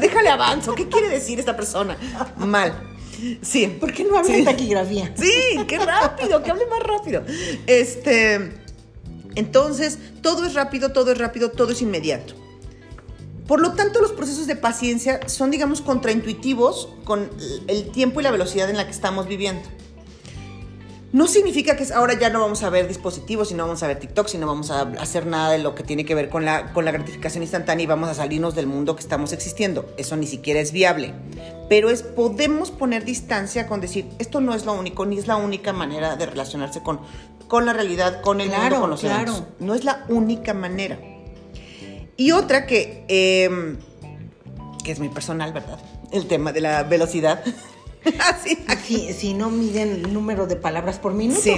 Déjale 0.00 0.28
avanzo. 0.30 0.74
¿Qué 0.74 0.88
quiere 0.88 1.08
decir 1.08 1.38
esta 1.38 1.56
persona? 1.56 1.96
Mal. 2.36 2.74
Sí. 3.42 3.66
¿Por 3.80 3.92
qué 3.92 4.04
no 4.04 4.18
habla 4.18 4.28
Sí. 4.30 4.40
de 4.40 4.44
taquigrafía? 4.44 5.14
Sí, 5.16 5.64
qué 5.66 5.78
rápido, 5.78 6.42
que 6.42 6.50
hable 6.50 6.66
más 6.66 6.82
rápido. 6.82 7.22
Este, 7.66 8.52
entonces, 9.36 9.98
todo 10.22 10.44
es 10.44 10.54
rápido, 10.54 10.92
todo 10.92 11.12
es 11.12 11.18
rápido, 11.18 11.50
todo 11.50 11.72
es 11.72 11.80
inmediato. 11.82 12.34
Por 13.46 13.60
lo 13.60 13.74
tanto, 13.74 14.00
los 14.00 14.10
procesos 14.12 14.48
de 14.48 14.56
paciencia 14.56 15.20
son, 15.28 15.52
digamos, 15.52 15.80
contraintuitivos 15.80 16.88
con 17.04 17.30
el 17.68 17.90
tiempo 17.92 18.20
y 18.20 18.24
la 18.24 18.32
velocidad 18.32 18.68
en 18.68 18.76
la 18.76 18.86
que 18.86 18.90
estamos 18.90 19.28
viviendo. 19.28 19.62
No 21.16 21.26
significa 21.26 21.78
que 21.78 21.86
ahora 21.94 22.12
ya 22.12 22.28
no 22.28 22.42
vamos 22.42 22.62
a 22.62 22.68
ver 22.68 22.86
dispositivos, 22.88 23.50
y 23.50 23.54
no 23.54 23.64
vamos 23.64 23.82
a 23.82 23.86
ver 23.86 23.98
TikTok, 23.98 24.28
si 24.28 24.36
no 24.36 24.46
vamos 24.46 24.70
a 24.70 24.82
hacer 25.00 25.24
nada 25.24 25.50
de 25.50 25.56
lo 25.56 25.74
que 25.74 25.82
tiene 25.82 26.04
que 26.04 26.14
ver 26.14 26.28
con 26.28 26.44
la, 26.44 26.74
con 26.74 26.84
la 26.84 26.90
gratificación 26.90 27.42
instantánea 27.42 27.84
y 27.84 27.86
vamos 27.86 28.10
a 28.10 28.14
salirnos 28.14 28.54
del 28.54 28.66
mundo 28.66 28.94
que 28.96 29.00
estamos 29.00 29.32
existiendo. 29.32 29.88
Eso 29.96 30.14
ni 30.18 30.26
siquiera 30.26 30.60
es 30.60 30.72
viable. 30.72 31.14
Pero 31.70 31.88
es, 31.88 32.02
podemos 32.02 32.70
poner 32.70 33.06
distancia 33.06 33.66
con 33.66 33.80
decir, 33.80 34.06
esto 34.18 34.42
no 34.42 34.52
es 34.52 34.66
lo 34.66 34.74
único, 34.74 35.06
ni 35.06 35.16
es 35.16 35.26
la 35.26 35.36
única 35.36 35.72
manera 35.72 36.16
de 36.16 36.26
relacionarse 36.26 36.82
con, 36.82 37.00
con 37.48 37.64
la 37.64 37.72
realidad, 37.72 38.20
con 38.20 38.42
el 38.42 38.50
mundo, 38.50 38.78
con 38.82 38.90
los 38.90 39.00
claro. 39.00 39.46
No 39.58 39.74
es 39.74 39.84
la 39.84 40.04
única 40.10 40.52
manera. 40.52 40.98
Y 42.18 42.32
otra 42.32 42.66
que, 42.66 43.06
em, 43.08 43.78
que 44.84 44.92
es 44.92 44.98
muy 44.98 45.08
personal, 45.08 45.54
¿verdad? 45.54 45.78
El 46.12 46.26
tema 46.26 46.52
de 46.52 46.60
la 46.60 46.82
velocidad. 46.82 47.42
Así. 48.20 48.58
Si, 48.84 49.12
si, 49.12 49.34
no 49.34 49.50
miden 49.50 50.04
el 50.04 50.12
número 50.12 50.46
de 50.46 50.56
palabras 50.56 50.98
por 50.98 51.12
minuto. 51.14 51.40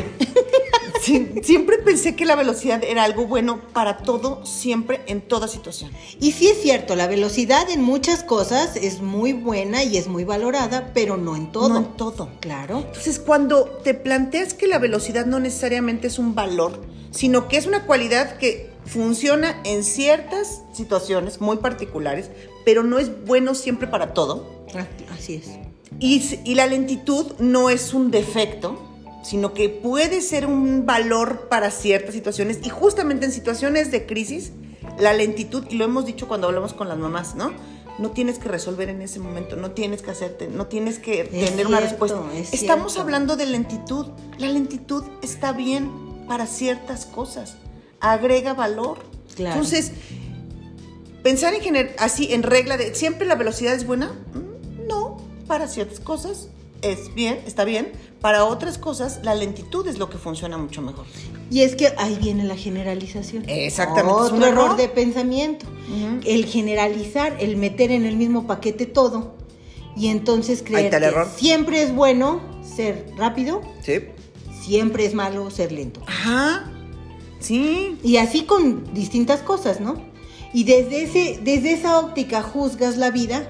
Sí. 1.01 1.31
Siempre 1.43 1.79
pensé 1.79 2.17
que 2.17 2.27
la 2.27 2.35
velocidad 2.35 2.83
era 2.83 3.05
algo 3.05 3.27
bueno 3.27 3.61
para 3.73 3.99
todo, 3.99 4.45
siempre, 4.45 5.01
en 5.07 5.21
toda 5.21 5.47
situación. 5.47 5.91
Y 6.21 6.33
sí 6.33 6.49
es 6.49 6.61
cierto, 6.61 6.97
la 6.97 7.07
velocidad 7.07 7.71
en 7.71 7.83
muchas 7.83 8.25
cosas 8.25 8.77
es 8.77 9.01
muy 9.01 9.33
buena 9.33 9.85
y 9.85 9.97
es 9.97 10.09
muy 10.09 10.25
valorada, 10.25 10.91
pero 10.95 11.17
no 11.17 11.37
en 11.37 11.53
todo. 11.53 11.69
No 11.69 11.79
en 11.79 11.97
todo. 11.97 12.29
Claro. 12.41 12.79
Entonces, 12.79 13.21
cuando 13.21 13.65
te 13.85 13.95
planteas 13.95 14.55
que 14.55 14.67
la 14.67 14.79
velocidad 14.79 15.25
no 15.25 15.39
necesariamente 15.39 16.09
es 16.09 16.19
un 16.19 16.35
valor, 16.35 16.83
sino 17.11 17.49
que 17.49 17.57
es 17.57 17.67
una 17.67 17.85
cualidad 17.87 18.37
que 18.37 18.71
funciona 18.85 19.61
en 19.65 19.85
ciertas 19.85 20.63
situaciones 20.73 21.41
muy 21.41 21.59
particulares, 21.59 22.31
pero 22.65 22.83
no 22.83 22.99
es 22.99 23.25
bueno 23.25 23.55
siempre 23.55 23.87
para 23.87 24.15
todo. 24.15 24.67
Así 25.17 25.37
es. 25.37 25.49
Y, 26.01 26.55
la 26.55 26.67
lentitud 26.67 27.33
no 27.39 27.71
es 27.71 27.93
un 27.93 28.11
defecto, 28.11 28.81
sino 29.23 29.53
que 29.53 29.69
puede 29.69 30.21
ser 30.21 30.47
un 30.47 30.87
valor 30.87 31.49
para 31.49 31.71
ciertas 31.71 32.15
situaciones. 32.15 32.61
Y 32.63 32.69
justamente 32.69 33.27
en 33.27 33.33
situaciones 33.33 33.91
de 33.91 34.07
crisis, 34.07 34.53
la 34.99 35.13
lentitud, 35.13 35.65
y 35.71 35.77
lo 35.77 35.85
hemos 35.85 36.07
dicho 36.07 36.29
cuando 36.29 36.47
hablamos 36.47 36.73
con 36.73 36.89
las 36.89 36.99
mamás, 36.99 37.35
¿no? 37.35 37.53
No 37.99 38.13
tienes 38.13 38.39
que 38.39 38.49
resolver 38.49 38.89
en 38.91 39.03
ese 39.03 39.19
momento, 39.19 39.57
no 39.57 39.73
tienes 39.73 40.03
que 40.03 40.13
hacerte, 40.13 40.47
no 40.47 40.67
tienes 40.67 41.01
que 41.01 41.25
tener 41.25 41.67
una 41.67 41.81
respuesta. 41.81 42.23
Estamos 42.53 42.97
hablando 42.97 43.35
de 43.37 43.47
lentitud. 43.47 44.07
La 44.39 44.47
lentitud 44.49 45.03
está 45.21 45.53
bien 45.53 45.91
para 46.29 46.47
ciertas 46.47 47.07
cosas. 47.07 47.57
Agrega 47.99 48.55
valor. 48.55 48.99
Entonces, 49.37 49.91
pensar 51.25 51.55
en 51.55 51.61
general, 51.61 51.93
así 51.99 52.33
en 52.33 52.45
regla 52.45 52.77
de 52.77 52.95
siempre 52.95 53.27
la 53.27 53.35
velocidad 53.35 53.75
es 53.75 53.85
buena, 53.85 54.13
para 55.49 55.67
ciertas 55.67 55.99
cosas 55.99 56.51
es 56.83 57.15
bien, 57.15 57.41
está 57.47 57.65
bien. 57.65 57.93
Para 58.21 58.45
otras 58.45 58.79
cosas, 58.79 59.21
la 59.23 59.35
lentitud 59.35 59.87
es 59.87 59.99
lo 59.99 60.11
que 60.11 60.19
funciona 60.19 60.59
mucho 60.59 60.83
mejor. 60.83 61.07
Y 61.51 61.63
es 61.63 61.77
que 61.77 61.93
ahí 61.99 62.19
viene 62.21 62.45
la 62.45 62.57
generalización. 62.57 63.45
Exactamente. 63.49 64.13
Otro 64.13 64.45
error? 64.45 64.77
de 64.77 64.89
pensamiento. 64.89 65.67
El 66.25 66.47
generalizar, 66.47 67.37
el 67.41 67.57
meter 67.57 67.91
en 67.91 68.05
el 68.05 68.17
mismo 68.17 68.47
paquete 68.47 68.87
todo. 68.87 69.35
Y 69.97 70.09
entonces 70.09 70.63
creer 70.63 70.91
que 70.91 71.25
siempre 71.37 71.83
es 71.83 71.95
bueno 71.95 72.41
ser 72.63 73.07
rápido. 73.17 73.63
Sí. 73.83 74.01
Siempre 74.61 75.07
es 75.07 75.15
malo 75.15 75.51
ser 75.51 75.73
lento. 75.73 76.01
Ajá. 76.07 76.71
Sí. 77.41 77.99
Y 78.03 78.19
así 78.19 78.45
con 78.45 78.93
distintas 78.93 79.41
cosas, 79.41 79.81
¿no? 79.81 79.97
Y 80.53 80.65
desde, 80.65 81.03
ese, 81.03 81.41
desde 81.43 81.73
esa 81.73 81.99
óptica 81.99 82.43
juzgas 82.43 82.97
la 82.97 83.11
vida 83.11 83.49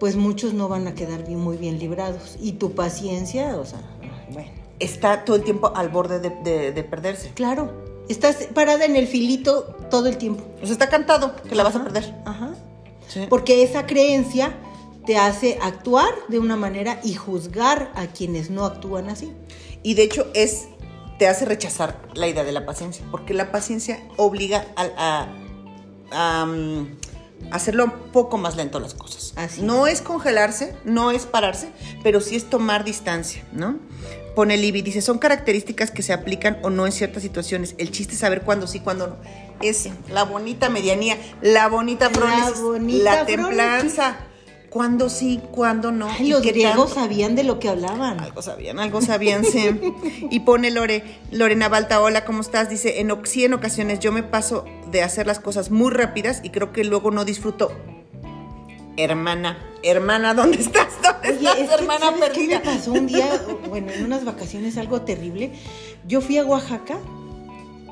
pues 0.00 0.16
muchos 0.16 0.54
no 0.54 0.68
van 0.68 0.88
a 0.88 0.94
quedar 0.94 1.24
bien, 1.26 1.38
muy 1.38 1.58
bien 1.58 1.78
librados. 1.78 2.36
Y 2.40 2.52
tu 2.52 2.72
paciencia, 2.72 3.56
o 3.58 3.64
sea, 3.64 3.80
bueno. 4.32 4.50
Está 4.80 5.26
todo 5.26 5.36
el 5.36 5.44
tiempo 5.44 5.72
al 5.76 5.90
borde 5.90 6.18
de, 6.20 6.82
perderse. 6.84 7.30
Claro. 7.34 7.70
Estás 8.08 8.48
parada 8.54 8.86
en 8.86 8.96
el 8.96 9.06
filito 9.06 9.76
todo 9.90 10.08
el 10.08 10.16
tiempo. 10.16 10.42
O 10.62 10.64
sea, 10.64 10.72
está 10.72 10.88
cantado 10.88 11.36
que 11.36 11.54
la 11.54 11.62
vas 11.62 11.76
a 11.76 11.84
perder. 11.84 12.14
Ajá. 12.24 12.54
Porque 13.28 13.62
esa 13.62 13.86
creencia 13.86 14.56
te 15.04 15.18
hace 15.18 15.58
actuar 15.60 16.08
de 16.28 16.38
una 16.38 16.56
manera 16.56 16.98
y 17.04 17.14
juzgar 17.14 17.92
a 17.94 18.06
quienes 18.06 18.50
no 18.50 18.64
actúan 18.64 19.10
así. 19.10 19.32
Y 19.82 19.94
de 19.94 20.04
hecho 20.04 20.26
es 20.34 20.68
te 21.18 21.28
hace 21.28 21.44
rechazar 21.44 22.00
la 22.14 22.28
idea 22.28 22.44
de 22.44 22.52
la 22.52 22.64
paciencia, 22.64 23.04
porque 23.10 23.34
la 23.34 23.52
paciencia 23.52 24.02
obliga 24.16 24.64
a, 24.74 25.26
a, 26.10 26.46
mm, 26.46 26.96
hacerlo 27.50 27.84
un 27.84 27.92
poco 28.12 28.38
más 28.38 28.56
lento 28.56 28.80
las 28.80 28.94
cosas. 28.94 29.32
Así. 29.36 29.62
No 29.62 29.86
es 29.86 30.02
congelarse, 30.02 30.74
no 30.84 31.10
es 31.10 31.26
pararse, 31.26 31.70
pero 32.02 32.20
sí 32.20 32.36
es 32.36 32.48
tomar 32.48 32.84
distancia, 32.84 33.44
¿no? 33.52 33.78
Pone 34.34 34.56
Libby, 34.56 34.82
dice, 34.82 35.02
son 35.02 35.18
características 35.18 35.90
que 35.90 36.02
se 36.02 36.12
aplican 36.12 36.58
o 36.62 36.70
no 36.70 36.86
en 36.86 36.92
ciertas 36.92 37.22
situaciones. 37.22 37.74
El 37.78 37.90
chiste 37.90 38.14
es 38.14 38.20
saber 38.20 38.42
cuándo 38.42 38.66
sí, 38.66 38.80
cuándo 38.80 39.08
no. 39.08 39.16
Es 39.60 39.88
la 40.08 40.24
bonita 40.24 40.70
medianía, 40.70 41.18
la 41.42 41.68
bonita 41.68 42.10
la, 42.10 43.14
la 43.14 43.26
templanza 43.26 44.16
cuándo 44.70 45.10
sí, 45.10 45.40
cuándo 45.50 45.90
no. 45.90 46.08
los 46.20 46.42
griegos 46.42 46.94
sabían 46.94 47.34
de 47.34 47.44
lo 47.44 47.58
que 47.58 47.68
hablaban. 47.68 48.20
Algo 48.20 48.40
sabían, 48.40 48.78
algo 48.78 49.02
sabían, 49.02 49.44
sí. 49.44 49.68
y 50.30 50.40
pone 50.40 50.70
Lore, 50.70 51.02
Lorena 51.30 51.68
Balta, 51.68 52.00
hola, 52.00 52.24
¿cómo 52.24 52.40
estás? 52.40 52.70
Dice, 52.70 53.00
en, 53.00 53.12
sí, 53.24 53.44
en 53.44 53.52
ocasiones 53.52 53.98
yo 53.98 54.12
me 54.12 54.22
paso 54.22 54.64
de 54.90 55.02
hacer 55.02 55.26
las 55.26 55.40
cosas 55.40 55.70
muy 55.70 55.90
rápidas 55.90 56.40
y 56.42 56.50
creo 56.50 56.72
que 56.72 56.84
luego 56.84 57.10
no 57.10 57.24
disfruto. 57.24 57.72
Hermana, 58.96 59.58
hermana, 59.82 60.34
¿dónde 60.34 60.58
estás? 60.58 60.88
¿Dónde 61.02 61.30
estás, 61.30 61.80
hermana 61.80 62.12
perdida? 62.12 62.32
¿qué 62.32 62.70
me 62.70 62.76
pasó 62.76 62.92
un 62.92 63.06
día, 63.06 63.42
bueno, 63.68 63.90
en 63.92 64.04
unas 64.04 64.24
vacaciones 64.24 64.78
algo 64.78 65.02
terrible? 65.02 65.52
Yo 66.06 66.20
fui 66.20 66.38
a 66.38 66.44
Oaxaca 66.44 66.98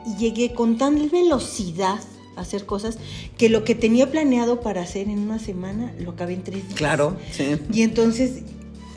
y 0.06 0.16
llegué 0.16 0.54
con 0.54 0.78
tal 0.78 1.08
velocidad 1.10 2.00
hacer 2.40 2.66
cosas 2.66 2.98
que 3.36 3.48
lo 3.48 3.64
que 3.64 3.74
tenía 3.74 4.10
planeado 4.10 4.60
para 4.60 4.82
hacer 4.82 5.08
en 5.08 5.18
una 5.18 5.38
semana 5.38 5.92
lo 5.98 6.12
acabé 6.12 6.34
en 6.34 6.42
tres 6.42 6.64
días. 6.64 6.78
Claro, 6.78 7.16
sí. 7.32 7.56
Y 7.72 7.82
entonces, 7.82 8.42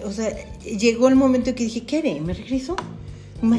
o 0.03 0.11
sea, 0.11 0.35
llegó 0.63 1.07
el 1.07 1.15
momento 1.15 1.49
en 1.49 1.55
que 1.55 1.63
dije, 1.63 1.83
¿qué 1.83 1.97
haré? 1.97 2.21
¿Me 2.21 2.33
regreso? 2.33 2.75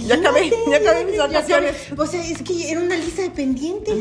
ya 0.06 0.14
acabé, 0.14 0.52
ya 0.70 0.76
acabé 0.76 1.04
mis 1.04 1.18
vacaciones. 1.18 1.74
O 1.96 2.06
sea, 2.06 2.24
es 2.24 2.42
que 2.42 2.70
era 2.70 2.80
una 2.80 2.96
lista 2.96 3.22
de 3.22 3.30
pendientes. 3.30 3.98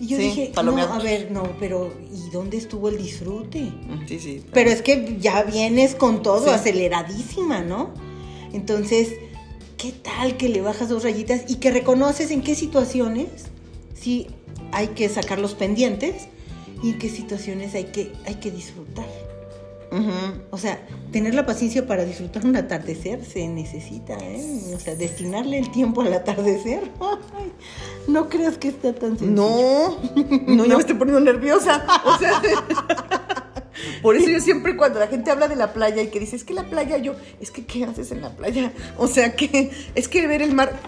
Y 0.00 0.06
yo 0.06 0.16
dije, 0.16 0.52
no, 0.64 0.78
a 0.78 0.98
ver, 0.98 1.30
no, 1.30 1.42
pero 1.60 1.92
¿y 2.10 2.30
dónde 2.30 2.56
estuvo 2.56 2.88
el 2.88 2.96
disfrute? 2.96 3.70
Sí, 4.08 4.18
sí. 4.18 4.42
Pero 4.50 4.70
es 4.70 4.80
que 4.80 5.18
ya 5.20 5.42
vienes 5.42 5.94
con 5.94 6.22
todo, 6.22 6.50
aceleradísima, 6.50 7.60
¿no? 7.60 7.90
Entonces, 8.54 9.12
¿qué 9.76 9.92
tal 9.92 10.38
que 10.38 10.48
le 10.48 10.62
bajas 10.62 10.88
dos 10.88 11.04
rayitas 11.04 11.42
y 11.48 11.56
que 11.56 11.70
reconoces 11.70 12.30
en 12.30 12.40
qué 12.40 12.54
situaciones 12.54 13.26
sí 13.94 14.28
hay 14.72 14.88
que 14.88 15.08
sacar 15.08 15.38
los 15.38 15.54
pendientes 15.54 16.28
y 16.82 16.90
en 16.90 16.98
qué 16.98 17.08
situaciones 17.08 17.74
hay 17.74 17.84
que, 17.84 18.12
hay 18.26 18.36
que 18.36 18.50
disfrutar. 18.50 19.06
O 20.50 20.58
sea, 20.58 20.80
tener 21.10 21.34
la 21.34 21.44
paciencia 21.44 21.84
para 21.84 22.04
disfrutar 22.04 22.44
un 22.46 22.54
atardecer 22.54 23.24
se 23.24 23.48
necesita, 23.48 24.16
¿eh? 24.20 24.72
O 24.74 24.78
sea, 24.78 24.94
destinarle 24.94 25.58
el 25.58 25.72
tiempo 25.72 26.02
al 26.02 26.12
atardecer. 26.12 26.88
no 28.06 28.28
creas 28.28 28.56
que 28.56 28.68
está 28.68 28.94
tan 28.94 29.18
sencillo. 29.18 29.32
No, 29.32 29.98
no, 30.46 30.64
ya 30.64 30.74
me 30.74 30.80
estoy 30.80 30.94
poniendo 30.94 31.20
nerviosa. 31.20 31.84
O 32.04 32.18
sea, 32.18 32.40
por 34.02 34.14
eso 34.14 34.30
yo 34.30 34.38
siempre 34.38 34.76
cuando 34.76 35.00
la 35.00 35.08
gente 35.08 35.32
habla 35.32 35.48
de 35.48 35.56
la 35.56 35.72
playa 35.72 36.02
y 36.02 36.06
que 36.06 36.20
dice, 36.20 36.36
es 36.36 36.44
que 36.44 36.54
la 36.54 36.70
playa, 36.70 36.96
yo, 36.98 37.14
es 37.40 37.50
que 37.50 37.66
¿qué 37.66 37.84
haces 37.84 38.12
en 38.12 38.20
la 38.20 38.30
playa? 38.30 38.72
O 38.96 39.08
sea, 39.08 39.34
que 39.34 39.72
es 39.96 40.06
que 40.06 40.24
ver 40.28 40.40
el 40.40 40.54
mar 40.54 40.78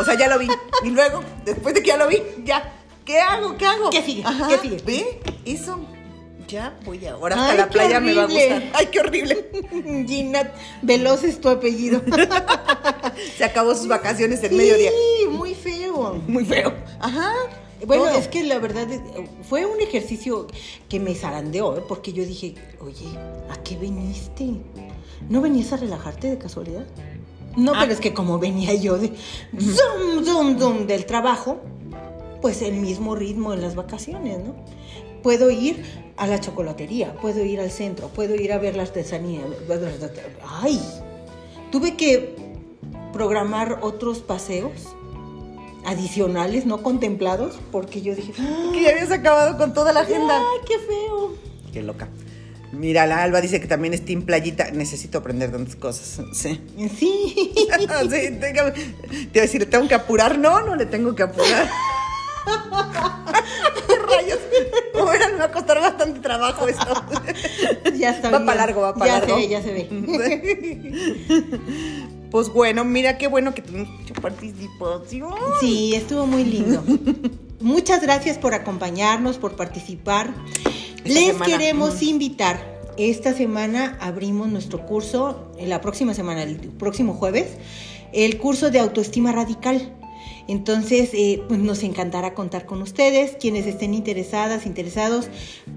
o 0.00 0.04
sea, 0.04 0.14
ya 0.14 0.28
lo 0.28 0.38
vi. 0.38 0.48
Y 0.82 0.90
luego, 0.90 1.22
después 1.44 1.74
de 1.74 1.82
que 1.82 1.88
ya 1.88 1.96
lo 1.96 2.08
vi, 2.08 2.22
ya. 2.44 2.72
¿Qué 3.04 3.18
hago? 3.18 3.56
¿Qué 3.56 3.66
hago? 3.66 3.90
¿Qué 3.90 4.02
sigue? 4.02 4.24
¿Qué 4.48 4.58
sigue? 4.58 4.82
¿Ve? 4.84 5.20
Eso. 5.44 5.78
Ya 6.48 6.76
voy 6.84 7.06
ahora 7.06 7.36
hasta 7.36 7.54
la 7.54 7.68
playa 7.68 8.00
me 8.00 8.12
va 8.12 8.24
a 8.24 8.26
gustar. 8.26 8.62
Ay, 8.74 8.86
qué 8.90 8.98
horrible. 8.98 9.50
Gina 10.08 10.52
Veloz 10.82 11.22
es 11.22 11.40
tu 11.40 11.48
apellido. 11.48 12.02
Se 13.36 13.44
acabó 13.44 13.74
sus 13.76 13.86
vacaciones 13.86 14.42
en 14.42 14.56
mediodía. 14.56 14.90
Sí, 14.90 15.28
muy 15.28 15.54
feo. 15.54 16.20
Muy 16.26 16.44
feo. 16.44 16.74
Ajá. 16.98 17.32
Bueno, 17.86 18.08
es 18.08 18.28
que 18.28 18.42
la 18.42 18.58
verdad 18.58 18.88
fue 19.48 19.64
un 19.64 19.80
ejercicio 19.80 20.48
que 20.88 21.00
me 21.00 21.14
zarandeó, 21.14 21.78
¿eh? 21.78 21.82
porque 21.86 22.12
yo 22.12 22.24
dije, 22.24 22.54
oye, 22.80 23.06
¿a 23.48 23.56
qué 23.62 23.76
viniste? 23.76 24.50
¿No 25.28 25.40
venías 25.40 25.72
a 25.72 25.76
relajarte 25.76 26.30
de 26.30 26.38
casualidad? 26.38 26.84
No, 27.56 27.72
pero 27.72 27.90
ah. 27.90 27.92
es 27.92 28.00
que 28.00 28.14
como 28.14 28.38
venía 28.38 28.74
yo 28.74 28.98
de 28.98 29.12
zoom, 29.58 30.24
zoom, 30.24 30.58
zoom 30.58 30.86
del 30.86 31.06
trabajo, 31.06 31.60
pues 32.40 32.62
el 32.62 32.74
mismo 32.74 33.14
ritmo 33.14 33.52
en 33.52 33.60
las 33.60 33.74
vacaciones, 33.74 34.38
¿no? 34.38 34.54
Puedo 35.22 35.50
ir 35.50 35.84
a 36.16 36.26
la 36.26 36.40
chocolatería, 36.40 37.14
puedo 37.14 37.44
ir 37.44 37.60
al 37.60 37.70
centro, 37.70 38.08
puedo 38.08 38.34
ir 38.34 38.52
a 38.52 38.58
ver 38.58 38.76
la 38.76 38.82
artesanía. 38.82 39.42
¡Ay! 40.62 40.80
Tuve 41.70 41.96
que 41.96 42.34
programar 43.12 43.80
otros 43.82 44.20
paseos 44.20 44.72
adicionales, 45.84 46.66
no 46.66 46.82
contemplados, 46.82 47.58
porque 47.70 48.02
yo 48.02 48.14
dije... 48.14 48.32
Que 48.72 48.82
ya 48.82 48.90
habías 48.90 49.10
acabado 49.10 49.58
con 49.58 49.74
toda 49.74 49.92
la 49.92 50.00
agenda. 50.00 50.38
¡Ay, 50.38 50.60
qué 50.66 50.78
feo! 50.78 51.34
Qué 51.72 51.82
loca. 51.82 52.08
Mira, 52.72 53.06
la 53.06 53.22
Alba 53.24 53.40
dice 53.40 53.60
que 53.60 53.66
también 53.66 53.94
es 53.94 54.04
Team 54.04 54.22
Playita. 54.22 54.70
Necesito 54.70 55.18
aprender 55.18 55.50
tantas 55.50 55.76
cosas. 55.76 56.20
Sí. 56.32 56.60
Sí. 56.98 57.52
sí 57.56 57.68
tengo- 58.40 58.72
te 58.72 58.80
iba 59.32 59.38
a 59.38 59.40
decir, 59.42 59.60
¿le 59.60 59.66
tengo 59.66 59.88
que 59.88 59.94
apurar? 59.94 60.38
No, 60.38 60.60
no 60.62 60.76
le 60.76 60.86
tengo 60.86 61.14
que 61.14 61.22
apurar. 61.24 61.68
Rayos. 64.08 64.38
Bueno, 64.94 65.26
me 65.32 65.38
va 65.38 65.44
a 65.46 65.52
costar 65.52 65.80
bastante 65.80 66.20
trabajo 66.20 66.66
esto. 66.68 67.04
Ya 67.98 68.10
está 68.10 68.30
Va 68.30 68.38
bien. 68.38 68.46
pa' 68.46 68.54
largo, 68.54 68.80
va 68.82 68.94
pa' 68.94 69.06
ya 69.06 69.18
largo. 69.18 69.34
se 69.36 69.40
ve, 69.42 69.48
ya 69.48 69.62
se 69.62 69.72
ve. 69.72 71.60
Pues 72.30 72.48
bueno, 72.48 72.84
mira 72.84 73.18
qué 73.18 73.26
bueno 73.26 73.54
que 73.54 73.62
tuvimos 73.62 73.88
mucha 73.88 74.14
participación. 74.14 75.34
Sí, 75.60 75.94
estuvo 75.94 76.26
muy 76.26 76.44
lindo. 76.44 76.82
Muchas 77.60 78.00
gracias 78.02 78.38
por 78.38 78.54
acompañarnos, 78.54 79.36
por 79.38 79.56
participar. 79.56 80.32
Les 81.04 81.26
semana, 81.26 81.46
queremos 81.46 82.02
invitar. 82.02 82.78
Esta 82.96 83.32
semana 83.34 83.96
abrimos 84.00 84.48
nuestro 84.48 84.84
curso, 84.84 85.50
eh, 85.58 85.66
la 85.66 85.80
próxima 85.80 86.12
semana, 86.14 86.42
el 86.42 86.56
próximo 86.56 87.14
jueves, 87.14 87.46
el 88.12 88.36
curso 88.38 88.70
de 88.70 88.78
autoestima 88.80 89.32
radical. 89.32 89.96
Entonces, 90.48 91.10
eh, 91.12 91.40
pues 91.48 91.60
nos 91.60 91.82
encantará 91.84 92.34
contar 92.34 92.66
con 92.66 92.82
ustedes. 92.82 93.36
Quienes 93.40 93.66
estén 93.66 93.94
interesadas, 93.94 94.66
interesados, 94.66 95.28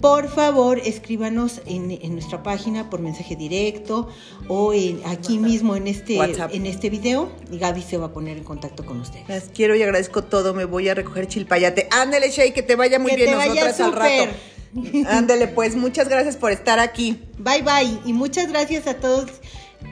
por 0.02 0.28
favor, 0.30 0.80
escríbanos 0.84 1.62
en, 1.68 1.92
en 1.92 2.14
nuestra 2.14 2.42
página 2.42 2.90
por 2.90 3.00
mensaje 3.00 3.36
directo 3.36 4.08
o 4.48 4.74
en- 4.74 5.00
aquí 5.06 5.38
mismo 5.38 5.76
en 5.76 5.88
este, 5.88 6.18
WhatsApp. 6.18 6.52
en 6.56 6.66
este 6.66 6.90
video 6.90 7.30
y 7.52 7.60
Gaby 7.60 7.84
se 7.84 7.98
va 7.98 8.08
a 8.08 8.14
poner 8.14 8.38
en 8.38 8.44
contacto 8.44 8.84
con 8.86 9.00
ustedes. 9.00 9.30
Las 9.30 9.44
quiero 9.54 9.76
y 9.76 9.84
agradezco 9.84 10.24
todo. 10.24 10.54
Me 10.56 10.66
voy 10.66 10.90
a 10.90 10.96
recoger 10.96 11.28
chilpayate. 11.28 11.88
Ándale, 11.92 12.32
Shay, 12.32 12.52
que 12.52 12.64
te 12.64 12.76
vaya 12.76 12.98
muy 13.00 13.12
Que 13.12 13.18
bien 13.18 13.30
te 13.30 13.36
vaya 13.36 13.66
nosotras 13.66 13.80
al 13.80 13.94
rato. 13.94 14.32
Ándale, 15.08 15.48
pues 15.48 15.76
muchas 15.76 16.10
gracias 16.10 16.38
por 16.38 16.52
estar 16.52 16.80
aquí. 16.80 17.20
Bye 17.38 17.62
bye 17.62 18.00
y 18.06 18.14
muchas 18.14 18.50
gracias 18.50 18.88
a 18.88 18.96
todos 18.96 19.30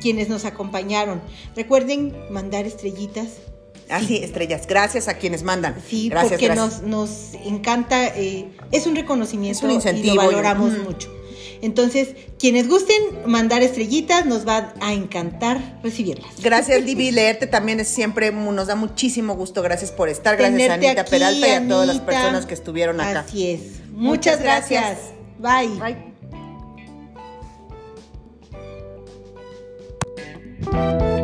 quienes 0.02 0.30
nos 0.30 0.46
acompañaron. 0.46 1.22
Recuerden 1.56 2.16
mandar 2.30 2.66
estrellitas. 2.66 3.28
Así, 3.90 4.18
estrellas. 4.18 4.68
Gracias 4.68 5.08
a 5.10 5.16
quienes 5.16 5.44
mandan. 5.44 5.76
Sí, 5.86 6.08
gracias, 6.10 6.32
porque 6.34 6.46
gracias. 6.46 6.82
Nos, 6.82 7.34
nos 7.36 7.46
encanta, 7.46 8.08
eh, 8.08 8.48
es 8.72 8.88
un 8.88 8.96
reconocimiento 8.96 9.60
Es 9.60 9.64
un 9.64 9.72
incentivo, 9.72 10.14
y 10.14 10.16
lo 10.16 10.24
valoramos 10.24 10.74
yo- 10.78 10.84
mucho. 10.84 11.22
Entonces, 11.62 12.16
quienes 12.40 12.68
gusten 12.68 12.98
mandar 13.28 13.62
estrellitas, 13.62 14.26
nos 14.26 14.48
va 14.48 14.74
a 14.82 14.94
encantar 14.94 15.80
recibirlas. 15.84 16.42
Gracias, 16.42 16.84
Divi. 16.86 17.12
Leerte 17.12 17.46
también 17.46 17.80
es 17.80 17.88
siempre, 17.88 18.32
nos 18.32 18.68
da 18.68 18.76
muchísimo 18.76 19.36
gusto. 19.36 19.62
Gracias 19.62 19.92
por 19.92 20.10
estar. 20.10 20.38
Gracias 20.38 20.70
a 20.70 20.74
Anita 20.74 21.02
aquí, 21.02 21.12
Peralta 21.12 21.48
y 21.48 21.52
a 21.52 21.68
todas 21.68 21.86
las 21.88 22.00
personas 22.00 22.48
que 22.48 22.56
estuvieron 22.56 23.00
acá. 23.00 23.20
Así 23.20 23.52
es. 23.52 23.81
Muchas 23.92 24.40
Muchas, 24.40 24.42
gracias. 24.42 25.14
gracias. 25.40 25.80
Bye. 25.80 25.96
Bye. 30.72 31.21